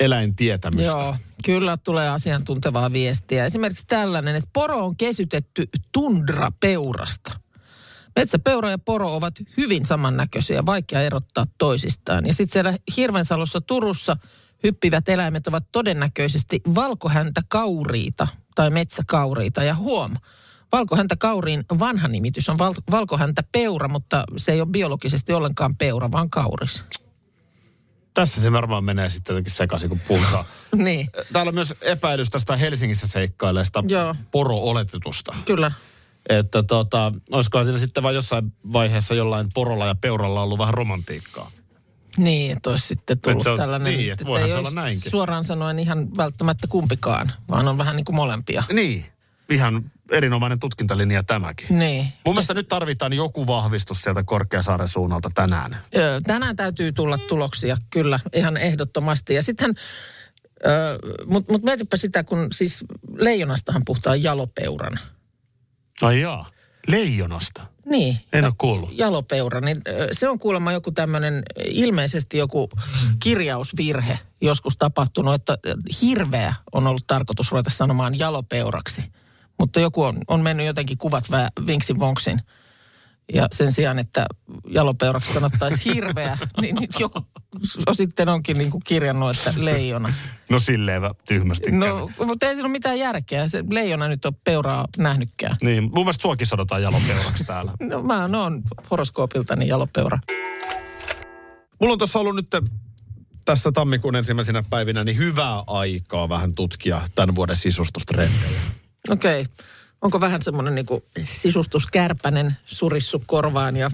eläintietämystä. 0.00 0.86
Joo, 0.86 1.16
kyllä 1.44 1.76
tulee 1.76 2.08
asiantuntevaa 2.08 2.92
viestiä. 2.92 3.44
Esimerkiksi 3.44 3.86
tällainen, 3.86 4.36
että 4.36 4.50
poro 4.52 4.84
on 4.84 4.96
kesytetty 4.96 5.68
tundrapeurasta. 5.92 7.32
Metsäpeura 8.16 8.70
ja 8.70 8.78
poro 8.78 9.14
ovat 9.14 9.34
hyvin 9.56 9.84
samannäköisiä, 9.84 10.66
vaikea 10.66 11.00
erottaa 11.00 11.44
toisistaan. 11.58 12.26
Ja 12.26 12.34
sitten 12.34 12.52
siellä 12.52 12.78
Hirvensalossa 12.96 13.60
Turussa 13.60 14.16
hyppivät 14.64 15.08
eläimet 15.08 15.46
ovat 15.46 15.64
todennäköisesti 15.72 16.60
valkohäntäkauriita 16.74 18.28
tai 18.54 18.70
metsäkauriita. 18.70 19.62
Ja 19.62 19.74
huom, 19.74 20.14
valkohäntäkauriin 20.72 21.64
vanha 21.78 22.08
nimitys 22.08 22.48
on 22.48 22.58
val- 22.58 22.74
valkohäntäpeura, 22.90 23.88
mutta 23.88 24.24
se 24.36 24.52
ei 24.52 24.60
ole 24.60 24.68
biologisesti 24.70 25.32
ollenkaan 25.32 25.76
peura, 25.76 26.12
vaan 26.12 26.30
kauris. 26.30 26.84
Tässä 28.14 28.40
se 28.40 28.52
varmaan 28.52 28.84
menee 28.84 29.08
sitten 29.08 29.34
jotenkin 29.34 29.52
sekaisin, 29.52 29.88
kun 29.88 30.00
puhutaan. 30.08 30.44
niin, 30.76 31.10
Täällä 31.32 31.48
on 31.50 31.54
myös 31.54 31.74
epäilys 31.80 32.30
tästä 32.30 32.56
Helsingissä 32.56 33.06
seikkaileesta 33.06 33.82
Joo. 33.88 34.14
poro-oletetusta. 34.30 35.34
kyllä. 35.44 35.72
Että 36.28 36.62
tota, 36.62 37.12
olisikohan 37.32 37.64
siinä 37.64 37.78
sitten 37.78 38.02
vain 38.02 38.14
jossain 38.14 38.52
vaiheessa 38.72 39.14
jollain 39.14 39.46
porolla 39.54 39.86
ja 39.86 39.94
peuralla 39.94 40.42
ollut 40.42 40.58
vähän 40.58 40.74
romantiikkaa. 40.74 41.50
Niin, 42.16 42.56
että 42.56 42.70
olisi 42.70 42.86
sitten 42.86 43.20
tullut 43.20 43.42
se 43.42 43.50
on- 43.50 43.58
tällainen, 43.58 43.96
niin, 43.98 44.12
että 44.12 44.26
voihan 44.26 44.50
ei 44.50 44.56
olla 44.56 44.70
näinkin. 44.70 45.10
suoraan 45.10 45.44
sanoen 45.44 45.78
ihan 45.78 46.16
välttämättä 46.16 46.66
kumpikaan, 46.66 47.32
vaan 47.50 47.68
on 47.68 47.78
vähän 47.78 47.96
niin 47.96 48.04
kuin 48.04 48.16
molempia. 48.16 48.62
Niin, 48.72 49.06
ihan 49.50 49.92
erinomainen 50.10 50.60
tutkintalinja 50.60 51.22
tämäkin. 51.22 51.78
Niin. 51.78 52.12
Mun 52.26 52.34
mielestä 52.34 52.54
nyt 52.54 52.68
tarvitaan 52.68 53.12
joku 53.12 53.46
vahvistus 53.46 54.02
sieltä 54.02 54.22
Korkeasaaren 54.24 54.88
suunnalta 54.88 55.30
tänään. 55.34 55.76
Ö, 55.96 56.20
Tänään 56.26 56.56
täytyy 56.56 56.92
tulla 56.92 57.18
tuloksia, 57.18 57.76
kyllä, 57.90 58.20
ihan 58.32 58.56
ehdottomasti. 58.56 59.34
Ja 59.34 59.42
sitten, 59.42 59.74
mutta 61.26 61.52
mut 61.52 61.62
mietipä 61.62 61.96
sitä, 61.96 62.24
kun 62.24 62.48
siis 62.52 62.84
leijonastahan 63.18 63.82
puhutaan 63.84 64.22
jalopeurana. 64.22 65.00
Ai 66.02 66.20
jaa, 66.20 66.46
leijonasta. 66.86 67.66
Niin. 67.86 68.20
En 68.32 68.44
ole 68.44 68.54
kuullut. 68.58 68.98
Jalopeura, 68.98 69.60
niin 69.60 69.82
se 70.12 70.28
on 70.28 70.38
kuulemma 70.38 70.72
joku 70.72 70.92
tämmöinen, 70.92 71.42
ilmeisesti 71.64 72.38
joku 72.38 72.70
kirjausvirhe 73.20 74.18
joskus 74.40 74.76
tapahtunut, 74.76 75.34
että 75.34 75.58
hirveä 76.02 76.54
on 76.72 76.86
ollut 76.86 77.06
tarkoitus 77.06 77.52
ruveta 77.52 77.70
sanomaan 77.70 78.18
jalopeuraksi. 78.18 79.04
Mutta 79.58 79.80
joku 79.80 80.02
on, 80.02 80.18
on 80.28 80.40
mennyt 80.40 80.66
jotenkin 80.66 80.98
kuvat 80.98 81.30
vähän 81.30 81.48
vinksin 81.66 81.98
vonksin. 81.98 82.40
Ja 83.32 83.48
sen 83.52 83.72
sijaan, 83.72 83.98
että 83.98 84.26
jalopeuraksi 84.68 85.32
sanottaisiin 85.32 85.94
hirveä, 85.94 86.38
niin 86.60 86.76
nyt 86.80 86.90
joku 86.98 87.26
sitten 87.92 88.28
onkin 88.28 88.58
niin 88.58 88.70
kuin 88.70 88.82
kirjannut, 88.86 89.36
että 89.36 89.52
leijona. 89.56 90.12
No 90.50 90.58
silleen 90.58 91.02
vä- 91.02 91.14
tyhmästi 91.28 91.64
kävi. 91.70 91.78
No, 91.78 92.10
mutta 92.26 92.46
ei 92.46 92.54
siinä 92.54 92.66
ole 92.66 92.72
mitään 92.72 92.98
järkeä. 92.98 93.48
Se 93.48 93.64
leijona 93.70 94.08
nyt 94.08 94.24
on 94.24 94.34
peuraa 94.44 94.86
nähnytkään. 94.98 95.56
Niin, 95.62 95.82
mun 95.84 95.92
mielestä 96.04 96.22
suokin 96.22 96.46
sanotaan 96.46 96.82
jalopeuraksi 96.82 97.44
täällä. 97.44 97.72
No 97.90 98.02
mä 98.02 98.28
oon 98.42 98.62
horoskoopiltani 98.90 99.68
jalopeura. 99.68 100.18
Mulla 101.80 101.92
on 101.92 101.98
tuossa 101.98 102.18
ollut 102.18 102.36
nyt 102.36 102.48
tässä 103.44 103.72
tammikuun 103.72 104.16
ensimmäisenä 104.16 104.62
päivinä 104.70 105.04
niin 105.04 105.16
hyvää 105.16 105.62
aikaa 105.66 106.28
vähän 106.28 106.54
tutkia 106.54 107.00
tämän 107.14 107.34
vuoden 107.34 107.56
sisustustrendejä. 107.56 108.60
Okei. 109.10 109.40
Okay. 109.42 109.54
Onko 110.02 110.20
vähän 110.20 110.42
semmoinen 110.42 110.74
niin 110.74 110.86
sisustuskärpänen 111.22 112.56
surissu 112.64 113.22
korvaan 113.26 113.76
ja 113.76 113.90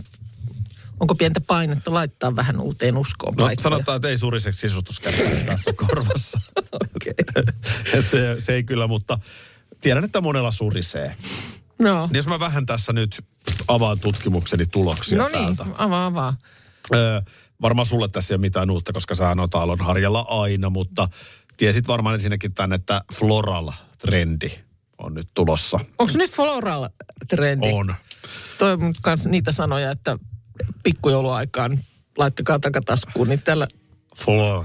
onko 1.00 1.14
pientä 1.14 1.40
painetta 1.40 1.94
laittaa 1.94 2.36
vähän 2.36 2.60
uuteen 2.60 2.96
uskoon 2.96 3.34
No 3.34 3.44
paikkoja? 3.44 3.62
sanotaan, 3.62 3.96
että 3.96 4.08
ei 4.08 4.18
suriseksi 4.18 4.60
sisustuskärpästä 4.60 5.36
tässä 5.46 5.72
korvassa. 5.72 6.40
Okei. 6.96 7.14
Et 7.98 8.08
se, 8.08 8.36
se 8.38 8.52
ei 8.54 8.64
kyllä, 8.64 8.86
mutta 8.86 9.18
tiedän, 9.80 10.04
että 10.04 10.20
monella 10.20 10.50
surisee. 10.50 11.14
No, 11.78 12.06
Niin 12.06 12.16
jos 12.16 12.26
mä 12.26 12.40
vähän 12.40 12.66
tässä 12.66 12.92
nyt 12.92 13.24
avaan 13.68 14.00
tutkimukseni 14.00 14.66
tuloksia 14.66 15.18
no 15.18 15.28
niin, 15.28 15.56
täältä. 15.56 15.74
avaa, 15.78 16.06
avaa. 16.06 16.36
Öö, 16.94 17.20
varmaan 17.62 17.86
sulle 17.86 18.08
tässä 18.08 18.34
ei 18.34 18.36
ole 18.36 18.40
mitään 18.40 18.70
uutta, 18.70 18.92
koska 18.92 19.14
sä 19.14 19.34
oot 19.38 19.80
harjalla 19.80 20.20
aina, 20.28 20.70
mutta 20.70 21.08
tiesit 21.56 21.88
varmaan 21.88 22.14
ensinnäkin 22.14 22.54
tämän, 22.54 22.72
että 22.72 23.00
floral-trendi 23.12 24.69
on 25.02 25.14
nyt 25.14 25.28
tulossa. 25.34 25.80
Onko 25.98 26.12
nyt 26.16 26.30
floral 26.30 26.88
trendi? 27.28 27.72
On. 27.72 27.94
Toi 28.58 28.72
on 28.72 28.92
kans 29.02 29.26
niitä 29.26 29.52
sanoja, 29.52 29.90
että 29.90 30.18
pikkujouluaikaan 30.82 31.78
laittakaa 32.16 32.58
takataskuun, 32.58 33.28
niin 33.28 33.42
tällä 33.42 33.68
Floral. 34.16 34.64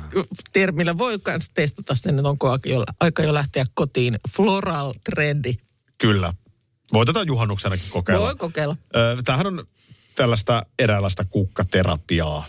termillä 0.54 0.98
voi 0.98 1.20
myös 1.27 1.50
testata 1.50 1.96
sen, 1.96 2.20
että 2.20 2.30
onko 2.30 2.58
aika 3.00 3.24
jo, 3.24 3.34
lähteä 3.34 3.65
kotiin. 3.74 4.20
Floral 4.36 4.94
trendi. 5.04 5.54
Kyllä. 5.98 6.34
Voi 6.94 7.06
tätä 7.06 7.22
juhannuksenakin 7.22 7.86
kokeilla. 7.89 8.25
Voi 8.25 8.36
kokeilla. 8.36 8.77
Tämähän 9.25 9.48
on 9.48 9.63
tällaista 10.15 10.65
eräänlaista 10.80 11.25
kukkaterapiaa. 11.25 12.46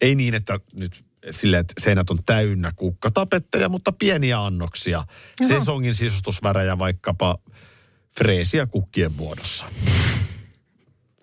Ei 0.00 0.14
niin, 0.14 0.34
että 0.34 0.60
nyt 0.80 1.04
silleen, 1.30 1.60
että 1.60 1.74
seinät 1.80 2.10
on 2.10 2.18
täynnä 2.26 2.72
kukkatapetteja, 2.76 3.68
mutta 3.68 3.92
pieniä 3.92 4.44
annoksia. 4.44 5.04
Sesongin 5.48 5.94
sisustusvärejä 5.94 6.78
vaikkapa 6.78 7.38
freesiä 8.18 8.66
kukkien 8.66 9.12
muodossa. 9.12 9.66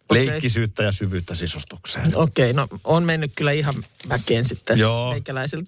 Okei. 0.09 0.27
Leikkisyyttä 0.27 0.83
ja 0.83 0.91
syvyyttä 0.91 1.35
sisustukseen. 1.35 2.05
Okei, 2.17 2.53
no 2.53 2.67
on 2.83 3.03
mennyt 3.03 3.31
kyllä 3.35 3.51
ihan 3.51 3.73
väkeen 4.09 4.45
sitten 4.45 4.77
Joo. 4.77 5.13
mä 5.13 5.19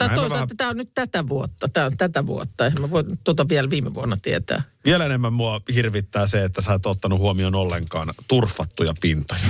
toisaalta 0.09 0.29
vähän- 0.33 0.47
tämä 0.57 0.69
on 0.69 0.77
nyt 0.77 0.89
tätä 0.95 1.27
vuotta. 1.27 1.67
Tämä 1.69 1.85
on 1.85 1.97
tätä 1.97 2.25
vuotta. 2.25 2.65
Eihän 2.65 2.81
mä 2.81 2.89
voin 2.89 3.05
tuota 3.23 3.49
vielä 3.49 3.69
viime 3.69 3.93
vuonna 3.93 4.17
tietää. 4.21 4.63
Vielä 4.85 5.05
enemmän 5.05 5.33
mua 5.33 5.61
hirvittää 5.75 6.27
se, 6.27 6.43
että 6.43 6.61
sä 6.61 6.73
et 6.73 6.85
ottanut 6.85 7.19
huomioon 7.19 7.55
ollenkaan 7.55 8.13
turfattuja 8.27 8.93
pintoja. 9.01 9.41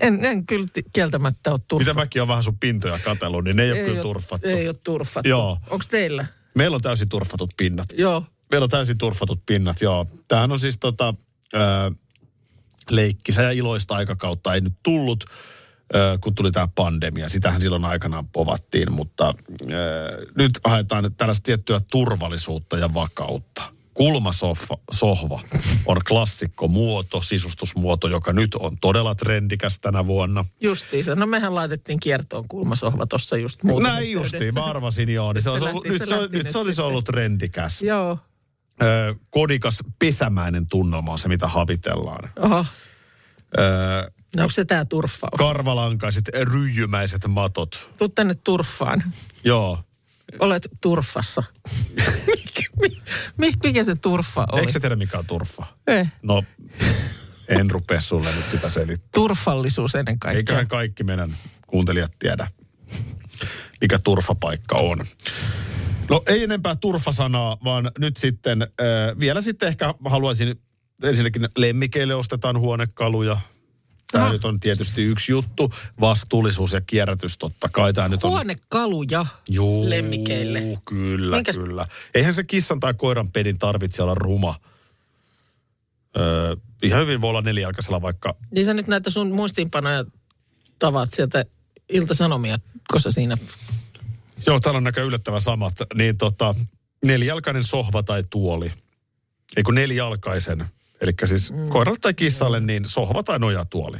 En, 0.00 0.24
en 0.24 0.46
kyllä 0.46 0.66
kieltämättä 0.92 1.50
ole 1.50 1.58
turfattu. 1.68 1.90
Mitä 1.90 1.94
mäkin 1.94 2.22
on 2.22 2.28
vähän 2.28 2.42
sun 2.42 2.58
pintoja 2.58 2.98
katsellut, 2.98 3.44
niin 3.44 3.56
ne 3.56 3.62
ei, 3.62 3.72
ole 3.72 3.80
kyllä 3.80 4.02
turfattu. 4.02 4.48
Ei 4.48 4.68
ole 4.68 4.76
turfattu. 4.84 5.28
Joo. 5.28 5.58
Onko 5.70 5.84
teillä? 5.90 6.26
Meillä 6.54 6.74
on 6.74 6.80
täysin 6.80 7.08
turfatut 7.08 7.54
pinnat. 7.56 7.88
Joo. 7.96 8.24
Meillä 8.50 8.64
on 8.64 8.70
täysin 8.70 8.98
turfatut 8.98 9.46
pinnat, 9.46 9.80
joo. 9.80 10.06
Tämähän 10.28 10.52
on 10.52 10.60
siis 10.60 10.78
tota, 10.78 11.14
ö, 11.54 11.58
leikkisä 12.90 13.42
ja 13.42 13.50
iloista 13.50 13.94
aikakautta 13.96 14.54
ei 14.54 14.60
nyt 14.60 14.74
tullut, 14.82 15.24
ö, 15.94 16.18
kun 16.20 16.34
tuli 16.34 16.50
tämä 16.50 16.68
pandemia. 16.74 17.28
Sitähän 17.28 17.60
silloin 17.60 17.84
aikanaan 17.84 18.28
povattiin, 18.28 18.92
mutta 18.92 19.34
ö, 19.70 20.26
nyt 20.34 20.60
haetaan 20.64 21.14
tällaista 21.16 21.44
tiettyä 21.44 21.80
turvallisuutta 21.90 22.78
ja 22.78 22.94
vakautta. 22.94 23.77
Kulmasohva 23.98 24.78
sohva 24.92 25.40
on 25.86 25.96
klassikko 26.08 26.68
muoto, 26.68 27.20
sisustusmuoto, 27.22 28.08
joka 28.08 28.32
nyt 28.32 28.54
on 28.54 28.78
todella 28.80 29.14
trendikäs 29.14 29.78
tänä 29.80 30.06
vuonna. 30.06 30.44
Justiinsa. 30.60 31.14
No 31.14 31.26
mehän 31.26 31.54
laitettiin 31.54 32.00
kiertoon 32.00 32.48
kulmasohva 32.48 33.06
tuossa 33.06 33.36
just 33.36 33.62
muuten 33.64 33.92
Näin 33.92 34.10
justiin, 34.12 34.54
mä 34.54 34.64
arvasin 34.64 35.08
joo. 35.08 35.32
Niin 35.32 35.42
se, 35.42 35.50
Se 35.50 35.50
lähti- 35.50 35.68
ollut, 35.70 35.84
se 35.84 35.90
nyt, 35.90 36.08
se, 36.08 36.16
nyt 36.20 36.32
nyt 36.32 36.50
se 36.50 36.58
olisi 36.58 36.72
sitten. 36.72 36.84
ollut 36.84 37.04
trendikäs. 37.04 37.82
Joo. 37.82 38.18
Ö, 38.82 39.14
kodikas 39.30 39.78
pesämäinen 39.98 40.66
tunnelma 40.66 41.12
on 41.12 41.18
se, 41.18 41.28
mitä 41.28 41.48
havitellaan. 41.48 42.30
Oho. 42.40 42.64
Ö, 43.58 44.10
No 44.36 44.42
onko 44.42 44.50
se 44.50 44.64
tämä 44.64 44.84
turffaus? 44.84 45.38
karvalankaiset 45.38 46.28
ryijymäiset 46.42 47.26
matot. 47.28 47.90
Tuu 47.98 48.08
tänne 48.08 48.34
turfaan. 48.44 49.04
Joo. 49.44 49.78
Olet 50.38 50.68
turfassa. 50.80 51.42
Mi- 52.80 53.52
Mikä 53.64 53.84
se 53.84 53.94
turfa 53.96 54.46
oli? 54.52 54.60
Eikö 54.60 54.72
sä 54.72 54.80
tiedä, 54.80 54.96
mikä 54.96 55.18
on 55.18 55.26
turfa? 55.26 55.66
Eh, 55.86 56.12
No, 56.22 56.44
en 57.48 57.70
rupea 57.70 58.00
sulle 58.00 58.28
nyt 58.36 58.50
sitä 58.50 58.68
selittämään. 58.68 59.10
turfallisuus 59.14 59.94
ennen 59.94 60.18
kaikkea. 60.18 60.38
Eiköhän 60.38 60.68
kaikki 60.68 61.04
meidän 61.04 61.30
kuuntelijat 61.66 62.12
tiedä, 62.18 62.46
mikä 63.80 63.98
turfapaikka 63.98 64.76
on. 64.76 65.04
No 66.10 66.22
ei 66.26 66.42
enempää 66.44 66.76
turfasanaa, 66.76 67.56
vaan 67.64 67.90
nyt 67.98 68.16
sitten, 68.16 68.62
äh, 68.62 69.18
vielä 69.18 69.40
sitten 69.40 69.68
ehkä 69.68 69.94
haluaisin, 70.04 70.60
ensinnäkin 71.02 71.48
lemmikeille 71.56 72.14
ostetaan 72.14 72.58
huonekaluja. 72.58 73.40
Tämä 74.12 74.24
Aha. 74.24 74.32
nyt 74.32 74.44
on 74.44 74.60
tietysti 74.60 75.02
yksi 75.02 75.32
juttu. 75.32 75.72
Vastuullisuus 76.00 76.72
ja 76.72 76.80
kierrätys 76.80 77.38
totta 77.38 77.68
kai. 77.68 77.92
Tämä 77.92 78.08
nyt 78.08 78.24
on 78.24 78.30
Huonekaluja 78.30 79.26
Juu, 79.48 79.90
lemmikeille. 79.90 80.62
Kyllä, 80.84 81.36
Minkäs- 81.36 81.56
kyllä. 81.58 81.86
Eihän 82.14 82.34
se 82.34 82.44
kissan 82.44 82.80
tai 82.80 82.94
koiran 82.94 83.32
pedin 83.32 83.58
tarvitse 83.58 84.02
olla 84.02 84.14
ruma. 84.14 84.60
Öö, 86.16 86.56
ihan 86.82 87.00
hyvin 87.00 87.20
voi 87.20 87.30
olla 87.30 87.40
nelijalkaisella 87.40 88.02
vaikka, 88.02 88.34
Niin 88.50 88.64
sä 88.64 88.74
nyt 88.74 88.86
näitä 88.86 89.10
sun 89.10 89.32
muistiinpanoja 89.34 90.04
tavat 90.78 91.12
sieltä 91.12 91.44
iltasanomia, 91.88 92.58
koska 92.88 93.10
siinä... 93.10 93.38
joo 94.46 94.60
täällä 94.60 94.78
on 94.78 94.84
näkö 94.84 95.04
yllättävän 95.04 95.40
samat, 95.40 95.74
niin 95.94 96.16
tota, 96.16 96.54
nelijalkainen 97.04 97.64
sohva 97.64 98.02
tai 98.02 98.24
tuoli. 98.30 98.72
Ei 99.56 99.62
kun 99.62 99.74
nelijalkaisen, 99.74 100.64
eli 101.00 101.12
siis 101.24 101.52
mm. 101.52 101.68
koiralle 101.68 101.98
tai 102.00 102.14
kissalle, 102.14 102.60
niin 102.60 102.84
sohva 102.84 103.22
tai 103.22 103.38
nojatuoli. 103.38 103.98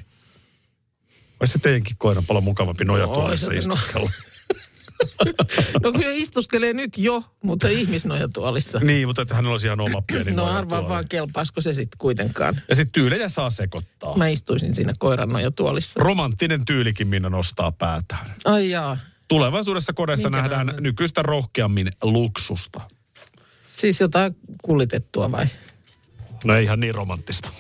Vai 1.40 1.48
se 1.48 1.58
teidänkin 1.58 1.96
koiran 1.98 2.24
paljon 2.28 2.44
mukavampi 2.44 2.84
nojatuolissa 2.84 3.50
no- 3.50 3.58
istuskella. 3.58 4.10
No 5.82 5.92
kyllä 5.92 6.12
istuskelee 6.12 6.72
nyt 6.72 6.98
jo, 6.98 7.24
mutta 7.42 7.68
ihmisnojatuolissa. 7.68 8.78
niin, 8.78 9.08
mutta 9.08 9.22
että 9.22 9.34
hänellä 9.34 9.52
olisi 9.52 9.66
ihan 9.66 9.80
oma 9.80 10.02
pieni 10.02 10.32
No 10.32 10.44
arvaa 10.44 10.88
vaan, 10.88 11.04
kelpaisiko 11.08 11.60
se 11.60 11.72
sitten 11.72 11.98
kuitenkaan. 11.98 12.60
Ja 12.68 12.74
sitten 12.74 12.92
tyylejä 12.92 13.28
saa 13.28 13.50
sekoittaa. 13.50 14.16
Mä 14.16 14.28
istuisin 14.28 14.74
siinä 14.74 14.92
koiran 14.98 15.28
nojatuolissa. 15.28 16.00
Romanttinen 16.02 16.64
tyylikin 16.64 17.08
Minna 17.08 17.28
nostaa 17.30 17.72
päätään. 17.72 18.34
Ai 18.44 18.70
jaa. 18.70 18.98
Tulevaisuudessa 19.28 19.92
kodeissa 19.92 20.30
Minkä 20.30 20.42
nähdään 20.42 20.66
nähdään? 20.66 20.82
nykyistä 20.82 21.22
rohkeammin 21.22 21.88
luksusta. 22.02 22.80
Siis 23.68 24.00
jotain 24.00 24.36
kullitettua 24.62 25.32
vai? 25.32 25.46
No 26.44 26.54
ei 26.54 26.64
ihan 26.64 26.80
niin 26.80 26.94
romanttista. 26.94 27.50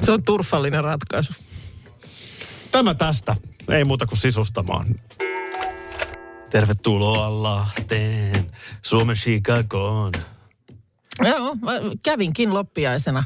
Se 0.00 0.12
on 0.12 0.24
turfallinen 0.24 0.84
ratkaisu. 0.84 1.32
Tämä 2.72 2.94
tästä. 2.94 3.36
Ei 3.68 3.84
muuta 3.84 4.06
kuin 4.06 4.18
sisustamaan. 4.18 4.86
Tervetuloa 6.50 7.42
Lahteen, 7.42 8.50
Suomen 8.82 9.16
Chicagoon. 9.16 10.12
Joo, 11.24 11.54
mä 11.54 11.72
kävinkin 12.04 12.54
loppiaisena. 12.54 13.24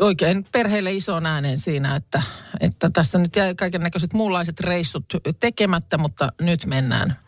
Oikein 0.00 0.46
perheelle 0.52 0.92
isoon 0.92 1.26
ääneen 1.26 1.58
siinä, 1.58 1.96
että, 1.96 2.22
että 2.60 2.90
tässä 2.90 3.18
nyt 3.18 3.36
jäi 3.36 3.54
kaiken 3.54 3.80
näköiset 3.80 4.12
muunlaiset 4.12 4.60
reissut 4.60 5.04
tekemättä, 5.40 5.98
mutta 5.98 6.32
nyt 6.40 6.66
mennään 6.66 7.18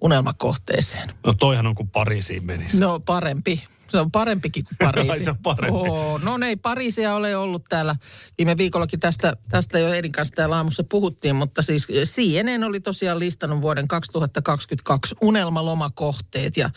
unelmakohteeseen. 0.00 1.12
No 1.26 1.34
toihan 1.34 1.66
on 1.66 1.74
kuin 1.74 1.88
Pariisiin 1.88 2.46
menisi. 2.46 2.80
No 2.80 3.00
parempi. 3.00 3.64
Se 3.90 4.00
on 4.00 4.10
parempikin 4.10 4.64
kuin 4.64 4.76
Pariisi. 4.78 5.10
Ai 5.18 5.24
se 5.24 5.30
on 5.30 5.38
parempi. 5.38 5.78
Oo, 5.78 6.18
no 6.18 6.38
ei 6.46 6.56
Pariisia 6.56 7.14
ole 7.14 7.36
ollut 7.36 7.64
täällä. 7.68 7.96
Viime 8.38 8.56
viikollakin 8.56 9.00
tästä, 9.00 9.36
tästä 9.48 9.78
jo 9.78 9.94
Edin 9.94 10.12
kanssa 10.12 10.34
täällä 10.34 10.56
aamussa 10.56 10.84
puhuttiin, 10.84 11.36
mutta 11.36 11.62
siis 11.62 11.88
CNN 12.04 12.64
oli 12.64 12.80
tosiaan 12.80 13.18
listannut 13.18 13.62
vuoden 13.62 13.88
2022 13.88 15.14
unelmalomakohteet 15.20 16.56
ja 16.56 16.70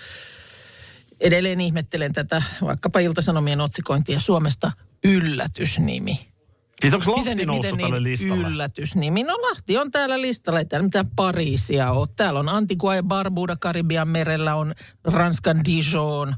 edelleen 1.19 1.62
ihmettelen 1.62 2.13
tätä 2.13 2.43
vaikkapa 2.62 2.99
Iltasanomien 2.99 3.62
otsikointia 3.62 4.19
Suomesta 4.19 4.71
yllätysnimi. 5.04 6.34
Siis 6.82 6.93
onko 6.93 7.12
Lahti 7.12 7.30
Miten- 7.30 7.47
noussut 7.47 7.71
miten 7.71 7.86
tälle 7.86 7.99
niin 7.99 8.04
listalle? 8.04 8.47
Yllätysnimi. 8.47 9.23
No 9.23 9.34
Lahti 9.34 9.78
on 9.78 9.91
täällä 9.91 10.21
listalla. 10.21 10.60
Ei 10.60 10.65
täällä 10.65 10.84
mitään 10.84 11.10
Pariisia 11.15 11.91
ole. 11.91 12.08
Täällä 12.15 12.39
on 12.39 12.49
Antigua 12.49 12.95
ja 12.95 13.04
Barbuda 13.04 13.56
Karibian 13.60 14.08
merellä, 14.08 14.56
on 14.56 14.73
Ranskan 15.04 15.65
Dijon, 15.65 16.36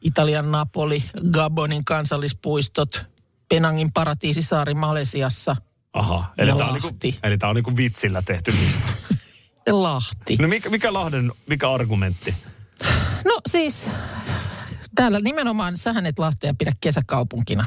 Italian 0.00 0.50
Napoli, 0.50 1.04
Gabonin 1.30 1.84
kansallispuistot, 1.84 3.06
Penangin 3.48 3.92
paratiisisaari 3.92 4.74
Malesiassa 4.74 5.56
Aha, 5.92 6.32
eli 6.38 6.52
tämä 6.56 6.70
on, 6.70 6.72
niinku, 6.72 6.98
eli 7.22 7.38
tää 7.38 7.48
on 7.48 7.56
niinku 7.56 7.76
vitsillä 7.76 8.22
tehty 8.22 8.52
lista. 8.52 8.88
ja 9.66 9.82
Lahti. 9.82 10.36
No 10.36 10.48
mikä, 10.48 10.70
mikä 10.70 10.92
Lahden, 10.92 11.32
mikä 11.46 11.70
argumentti? 11.70 12.34
No 13.24 13.40
siis, 13.48 13.86
täällä 14.94 15.20
nimenomaan 15.20 15.76
sähän 15.76 16.06
et 16.06 16.18
Lahtea 16.18 16.54
pidä 16.58 16.72
kesäkaupunkina. 16.80 17.66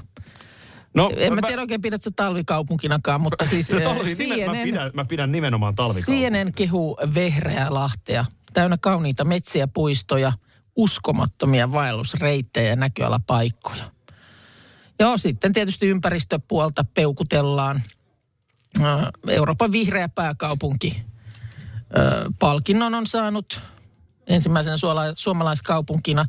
No, 0.93 1.11
En 1.17 1.35
mä 1.35 1.41
tiedä 1.47 1.61
oikein 1.61 1.81
pidät 1.81 2.03
sä 2.03 2.11
talvikaupunkinakaan, 2.15 3.21
mutta 3.21 3.45
siis 3.45 3.69
No, 3.71 3.77
eh, 3.77 3.83
talvi, 3.83 4.15
nimen, 4.15 4.39
mä, 4.39 4.45
CNN 4.45 4.63
pidän, 4.63 4.91
mä 4.93 5.05
pidän 5.05 5.31
nimenomaan 5.31 5.75
talvikaupunkia. 5.75 6.29
CNN 6.29 6.53
kehuu 6.53 6.97
vehreää 7.15 7.73
Lahtea, 7.73 8.25
täynnä 8.53 8.77
kauniita 8.81 9.25
metsiä, 9.25 9.67
puistoja, 9.67 10.33
uskomattomia 10.79 11.71
vaellusreittejä 11.71 12.69
ja 12.69 12.75
näköalapaikkoja. 12.75 13.91
Joo, 14.99 15.17
sitten 15.17 15.53
tietysti 15.53 15.87
ympäristöpuolta 15.87 16.85
peukutellaan. 16.93 17.81
Ö, 18.79 18.83
Euroopan 19.27 19.71
vihreä 19.71 20.09
pääkaupunki 20.09 21.03
palkinnon 22.39 22.95
on 22.95 23.07
saanut 23.07 23.61
ensimmäisen 24.27 24.77
suomalaiskaupunkina 25.15 26.25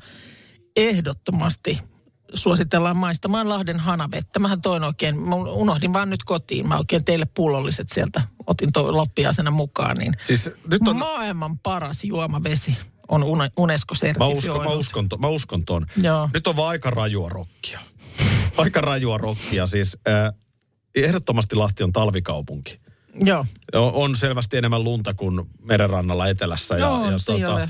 ehdottomasti 0.76 1.78
suositellaan 2.34 2.96
maistamaan 2.96 3.48
Lahden 3.48 3.80
hanavettä. 3.80 4.40
Mähän 4.40 4.60
toin 4.60 4.84
oikein, 4.84 5.20
mä 5.20 5.34
unohdin 5.34 5.92
vaan 5.92 6.10
nyt 6.10 6.24
kotiin. 6.24 6.68
Mä 6.68 6.78
oikein 6.78 7.04
teille 7.04 7.26
pullolliset 7.34 7.88
sieltä 7.88 8.22
otin 8.46 8.72
toi 8.72 8.92
loppiasena 8.92 9.50
mukaan. 9.50 9.96
Niin 9.96 10.14
Siis 10.18 10.50
nyt 10.70 10.88
on... 10.88 10.96
Maailman 10.96 11.58
paras 11.58 12.04
juomavesi 12.04 12.76
on 13.10 13.22
Une- 13.22 14.18
Mä 14.18 14.26
uskon, 14.26 14.64
mä 14.64 14.70
uskon, 14.70 15.08
to, 15.08 15.16
mä 15.16 15.28
uskon 15.28 15.64
ton. 15.64 15.86
Joo. 16.02 16.28
Nyt 16.34 16.46
on 16.46 16.56
vaan 16.56 16.68
aika 16.68 16.90
rajua 16.90 17.28
rokkia. 17.28 17.80
aika 18.56 18.80
rajua 18.80 19.18
rokkia. 19.18 19.66
Siis 19.66 19.98
äh, 20.08 20.32
ehdottomasti 20.94 21.56
Lahti 21.56 21.82
on 21.82 21.92
talvikaupunki. 21.92 22.80
Joo. 23.14 23.46
On, 23.72 23.92
on 23.92 24.16
selvästi 24.16 24.56
enemmän 24.56 24.84
lunta 24.84 25.14
kuin 25.14 25.40
merenrannalla 25.62 26.28
etelässä 26.28 26.74
ja, 26.74 26.80
Joo, 26.80 27.10
ja 27.10 27.18
siellä 27.18 27.68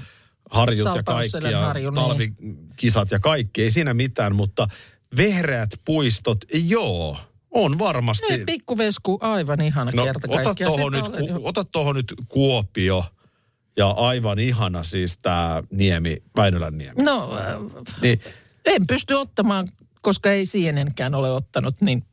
harjut 0.51 0.97
ja 0.97 1.03
kaikki 1.03 1.51
ja 1.51 1.61
harju, 1.61 1.91
niin. 1.91 1.95
talvikisat 1.95 3.11
ja 3.11 3.21
kaikki. 3.21 3.63
Ei 3.63 3.71
siinä 3.71 3.95
mitään, 3.95 4.35
mutta 4.35 4.69
vehreät 5.17 5.71
puistot, 5.85 6.45
joo, 6.53 7.17
on 7.51 7.79
varmasti. 7.79 8.33
Ei, 8.33 8.45
pikkuvesku, 8.45 9.19
aivan 9.21 9.61
ihana 9.61 9.91
No, 9.95 10.05
kerta 10.05 10.29
ota 10.31 10.55
tohon, 10.65 10.93
nyt, 10.93 11.09
olen 11.09 11.41
ota 11.43 11.65
tohon 11.65 11.95
nyt 11.95 12.15
Kuopio 12.29 13.05
ja 13.81 13.91
aivan 13.91 14.39
ihana 14.39 14.83
siis 14.83 15.19
tämä 15.19 15.63
Niemi, 15.71 16.23
Väinölän 16.37 16.79
Niemi. 16.79 17.03
No, 17.03 17.39
äh, 17.39 17.57
Niin, 18.03 18.21
en 18.65 18.87
pysty 18.87 19.15
ottamaan, 19.15 19.69
koska 20.01 20.33
ei 20.33 20.45
CNNkään 20.45 21.15
ole 21.15 21.31
ottanut, 21.31 21.81
niin 21.81 22.05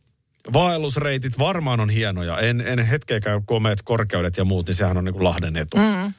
vaellusreitit 0.53 1.39
varmaan 1.39 1.79
on 1.79 1.89
hienoja. 1.89 2.39
En, 2.39 2.61
en 2.61 2.79
hetkeäkään 2.79 3.45
komeet 3.45 3.79
korkeudet 3.83 4.37
ja 4.37 4.45
muut, 4.45 4.67
niin 4.67 4.75
sehän 4.75 4.97
on 4.97 5.05
niin 5.05 5.13
kuin 5.13 5.23
Lahden 5.23 5.57
etu. 5.57 5.77
Mm. 5.77 6.13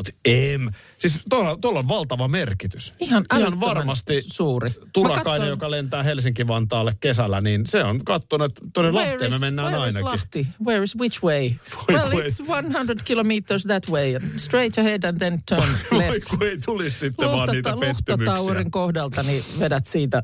Mutta 0.00 0.12
em, 0.24 0.68
siis 0.98 1.18
tuolla, 1.30 1.56
tuolla 1.60 1.78
on 1.78 1.88
valtava 1.88 2.28
merkitys. 2.28 2.92
ihan 3.00 3.24
Ihan 3.38 3.60
varmasti 3.60 4.22
suuri. 4.26 4.70
Turakainen, 4.92 5.24
katsoin- 5.24 5.48
joka 5.48 5.70
lentää 5.70 6.02
Helsinki-Vantaalle 6.02 6.92
kesällä, 7.00 7.40
niin 7.40 7.66
se 7.66 7.84
on 7.84 8.04
katsonut, 8.04 8.52
että 8.52 8.70
tuonne 8.74 8.92
Where 8.92 9.10
Lahteen 9.10 9.30
me 9.32 9.34
is- 9.36 9.40
mennään 9.40 9.72
where 9.72 9.88
is 9.88 9.96
ainakin. 9.96 10.04
Lahti? 10.20 10.46
Where 10.66 10.84
is 10.84 10.96
which 10.98 11.22
way? 11.24 11.50
Voi 11.88 11.96
well, 11.96 12.10
voi. 12.12 12.22
it's 12.22 12.48
100 12.72 13.02
kilometers 13.04 13.62
that 13.64 13.82
way. 13.90 14.14
Straight 14.36 14.78
ahead 14.78 15.02
and 15.04 15.18
then 15.18 15.38
turn 15.48 15.72
Voi 15.90 15.98
left. 15.98 16.28
kun 16.30 16.42
ei 16.42 16.58
tulisi 16.64 16.98
sitten 16.98 17.28
vaan 17.30 17.48
niitä 17.48 17.70
Luhtata- 17.70 17.80
pettymyksiä. 17.80 18.64
Kohdalta, 18.70 19.22
niin 19.22 19.42
vedät 19.60 19.86
siitä 19.86 20.22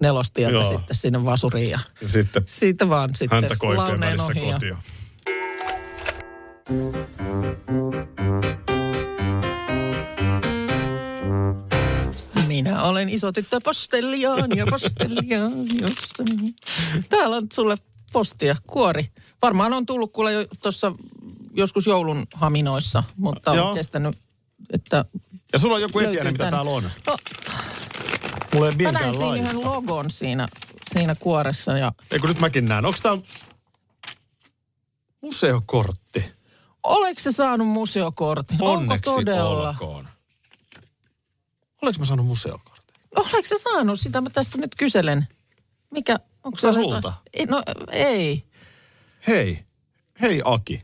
nelostietä 0.00 0.52
Joo. 0.52 0.64
sitten 0.64 0.96
sinne 0.96 1.24
vasuriin 1.24 1.70
ja 1.70 1.78
Ja 2.00 2.08
sitten 2.08 2.42
siitä 2.46 2.88
vaan 2.88 3.10
sitten 3.14 3.30
häntä 3.42 3.56
koipien 3.58 4.00
välissä 4.00 4.24
ohi. 4.32 4.48
ja- 4.48 4.58
Minä 12.54 12.82
olen 12.82 13.08
iso 13.08 13.32
tyttö 13.32 13.60
posteljaani 13.60 14.58
ja 14.58 14.66
posteljaani. 14.70 15.80
jossain. 15.80 16.54
Täällä 17.08 17.36
on 17.36 17.46
sulle 17.52 17.76
postia, 18.12 18.56
kuori. 18.66 19.06
Varmaan 19.42 19.72
on 19.72 19.86
tullut 19.86 20.12
kuule 20.12 20.32
jo 20.32 20.44
tuossa 20.62 20.92
joskus 21.54 21.86
joulun 21.86 22.26
haminoissa, 22.34 23.04
mutta 23.16 23.54
Joo. 23.54 23.68
on 23.68 23.74
kestänyt, 23.74 24.16
että... 24.72 25.04
Ja 25.52 25.58
sulla 25.58 25.74
on 25.74 25.82
joku 25.82 25.98
etiäinen, 25.98 26.34
mitä 26.34 26.50
täällä 26.50 26.70
on. 26.70 26.82
No, 27.06 27.16
Mulla 28.54 28.68
ei 28.68 28.74
mä 28.82 28.92
näin 28.92 29.14
siinä 29.14 29.34
yhden 29.36 29.64
logon 29.64 30.10
siinä, 30.10 30.48
siinä 30.94 31.14
kuoressa 31.14 31.78
ja 31.78 31.92
Eikö 32.10 32.26
nyt 32.28 32.40
mäkin 32.40 32.64
näen? 32.64 32.86
Onko 32.86 32.98
tää 33.02 33.18
museokortti? 35.22 36.24
Oletko 36.82 37.20
se 37.22 37.32
saanut 37.32 37.68
museokortin? 37.68 38.58
Onneksi 38.60 39.10
Onko 39.10 39.20
todella? 39.20 39.68
olkoon. 39.68 40.08
Olenko 41.84 41.98
mä 41.98 42.04
saanut 42.04 42.26
museokortin? 42.26 42.94
Oletko 43.16 43.42
se 43.44 43.58
saanut? 43.58 44.00
Sitä 44.00 44.20
mä 44.20 44.30
tässä 44.30 44.58
nyt 44.58 44.74
kyselen. 44.78 45.28
Mikä? 45.90 46.18
Onko 46.44 46.58
sulla 46.58 46.74
sulta? 46.74 47.12
Ei, 47.34 47.46
No 47.46 47.62
ei. 47.92 48.44
Hei, 49.26 49.64
hei 50.20 50.42
Aki. 50.44 50.80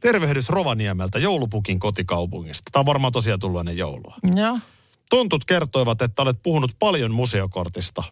Tervehdys 0.00 0.48
Rovaniemeltä, 0.48 1.18
joulupukin 1.18 1.78
kotikaupungista. 1.80 2.70
Tämä 2.72 2.80
on 2.80 2.86
varmaan 2.86 3.12
tosiaan 3.12 3.40
tullut 3.40 3.60
ennen 3.60 3.76
joulua. 3.76 4.14
Joo. 4.36 4.58
Tontut 5.10 5.44
kertoivat, 5.44 6.02
että 6.02 6.22
olet 6.22 6.42
puhunut 6.42 6.70
paljon 6.78 7.10
museokortista. 7.10 8.02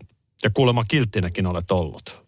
Ja 0.42 0.50
kuulemma 0.50 0.84
kilttinäkin 0.88 1.46
olet 1.46 1.70
ollut. 1.70 2.22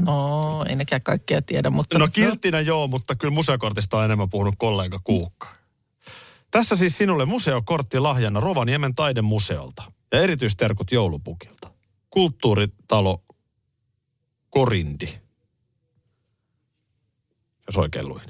No, 0.00 0.64
ei 0.68 0.76
nekään 0.76 1.02
kaikkea 1.02 1.42
tiedä, 1.42 1.70
mutta... 1.70 1.98
No 1.98 2.08
kilttinä 2.12 2.60
joo, 2.60 2.86
mutta 2.86 3.14
kyllä 3.14 3.34
museokortista 3.34 3.98
on 3.98 4.04
enemmän 4.04 4.30
puhunut 4.30 4.54
kollega 4.58 5.00
Kuukka. 5.04 5.48
Tässä 6.54 6.76
siis 6.76 6.98
sinulle 6.98 7.26
museokortti 7.26 7.98
lahjana 7.98 8.40
Rovaniemen 8.40 8.94
taidemuseolta 8.94 9.92
ja 10.12 10.20
erityisterkut 10.20 10.92
joulupukilta. 10.92 11.70
Kulttuuritalo 12.10 13.22
Korindi. 14.50 15.06
Jos 17.66 17.78
oikein 17.78 18.08
luin. 18.08 18.24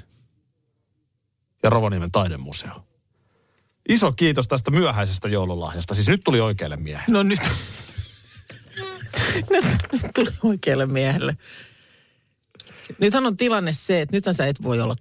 Ja 1.63 1.69
Rovaniemen 1.69 2.11
taidemuseo. 2.11 2.87
Iso 3.89 4.11
kiitos 4.11 4.47
tästä 4.47 4.71
myöhäisestä 4.71 5.27
joululahjasta. 5.27 5.93
Siis 5.93 6.07
nyt 6.07 6.21
tuli 6.23 6.41
oikealle 6.41 6.77
miehelle. 6.77 7.17
No 7.17 7.23
nyt. 7.23 7.39
nyt, 9.49 9.65
nyt 9.91 10.01
tuli 10.15 10.31
oikealle 10.43 10.85
miehelle. 10.85 11.37
Nythän 12.99 13.25
on 13.25 13.37
tilanne 13.37 13.73
se, 13.73 14.01
että 14.01 14.15
nythän 14.15 14.35
sä 14.35 14.45
et 14.45 14.63
voi 14.63 14.81
olla, 14.81 14.95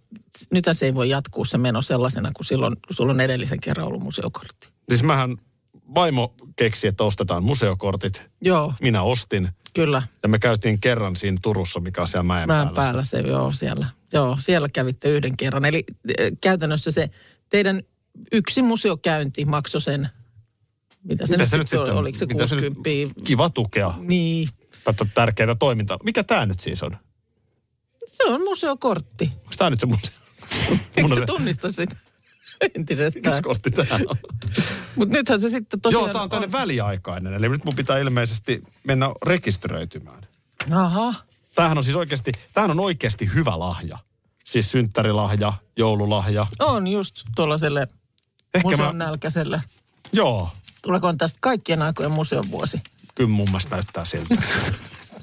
nythän 0.51 0.75
se 0.75 0.87
ei 0.87 0.95
voi 0.95 1.09
jatkuu 1.09 1.45
se 1.45 1.59
meno 1.59 1.83
sellaisena, 1.83 2.31
kun 2.37 2.45
silloin, 2.45 2.77
kun 2.87 2.97
sulla 2.97 3.13
on 3.13 3.21
edellisen 3.21 3.61
kerran 3.61 3.87
ollut 3.87 4.03
museokortti. 4.03 4.69
Siis 4.89 5.03
mähän 5.03 5.37
vaimo 5.95 6.35
keksi, 6.57 6.87
että 6.89 7.05
ostetaan 7.05 7.45
museokortit. 7.45 8.31
Joo, 8.41 8.75
Minä 8.81 9.03
ostin. 9.03 9.49
kyllä. 9.75 10.03
Ja 10.23 10.29
me 10.29 10.39
käytiin 10.39 10.81
kerran 10.81 11.17
siinä 11.17 11.39
Turussa, 11.43 11.81
mikä 11.81 12.01
on 12.01 12.07
siellä 12.09 12.23
mäen, 12.23 12.49
Mäen 12.49 12.67
päällä. 12.69 12.81
päällä 12.81 13.03
se, 13.03 13.21
joo, 13.21 13.53
siellä. 13.53 13.87
Joo, 14.13 14.37
siellä 14.41 14.69
kävitte 14.69 15.09
yhden 15.11 15.37
kerran. 15.37 15.65
Eli 15.65 15.85
äh, 16.11 16.15
käytännössä 16.41 16.91
se 16.91 17.11
teidän 17.49 17.83
yksi 18.33 18.63
museokäynti 18.63 19.45
maksoi 19.45 19.81
sen, 19.81 20.09
mitä 21.05 21.27
se, 21.27 21.33
Mitä 21.35 21.43
nyt, 21.43 21.51
se 21.51 21.59
nyt 21.59 21.69
sitten 21.69 21.81
oli, 21.95 22.01
oliko 22.01 22.19
se 22.19 22.27
mitä 22.27 22.47
se 22.47 22.57
nyt- 22.57 22.75
60? 22.75 23.21
Kiva 23.25 23.51
tukea 23.51 23.95
Niin, 23.99 24.49
tätä 24.85 25.07
tärkeää 25.15 25.55
toimintaa. 25.55 25.99
Mikä 26.05 26.25
tämä 26.25 26.47
nyt 26.47 26.61
siis 26.61 26.83
on? 26.83 26.97
Se 28.07 28.25
on 28.25 28.41
museokortti. 28.45 29.33
Onko 29.35 29.53
tämä 29.59 29.71
nyt 29.71 29.81
se 29.81 29.87
museo? 29.87 30.11
Eikö 30.97 31.17
se 31.19 31.27
tunnista 31.27 31.73
sitä 31.73 31.97
Mikäs 32.63 32.71
entisestään? 32.75 33.43
kortti 33.43 33.71
tämä 33.71 33.99
on? 34.09 34.17
Mutta 34.97 35.15
nythän 35.15 35.41
se 35.41 35.49
sitten 35.49 35.81
tosiaan... 35.81 36.05
Joo, 36.05 36.13
tämä 36.13 36.23
on 36.23 36.31
tänne 36.31 36.53
väliaikainen. 36.53 37.35
Eli 37.35 37.49
nyt 37.49 37.65
mun 37.65 37.75
pitää 37.75 37.99
ilmeisesti 37.99 38.63
mennä 38.85 39.11
rekisteröitymään. 39.27 40.29
Aha. 40.75 41.15
Tämähän 41.55 41.79
on 41.79 41.85
siis 41.85 41.97
oikeasti, 41.97 42.33
tämähän 42.55 42.71
on 42.71 42.81
oikeasti 42.81 43.31
hyvä 43.35 43.59
lahja. 43.59 43.99
Siis 44.45 44.71
synttärilahja, 44.71 45.53
joululahja. 45.77 46.47
On 46.61 46.87
just 46.87 47.23
tuollaiselle 47.37 47.89
Ehkä 48.55 48.69
museon 48.71 48.97
mä, 48.97 49.05
nälkäiselle. 49.05 49.63
joo, 50.13 50.49
Tuleekohan 50.83 51.19
tästä 51.19 51.39
kaikkien 51.41 51.83
aikojen 51.83 52.13
museon 52.13 52.51
vuosi? 52.51 52.81
kyllä 53.15 53.31
mun 53.31 53.49
mielestä 53.49 53.77
näyttää 53.77 54.05
siltä. 54.05 54.35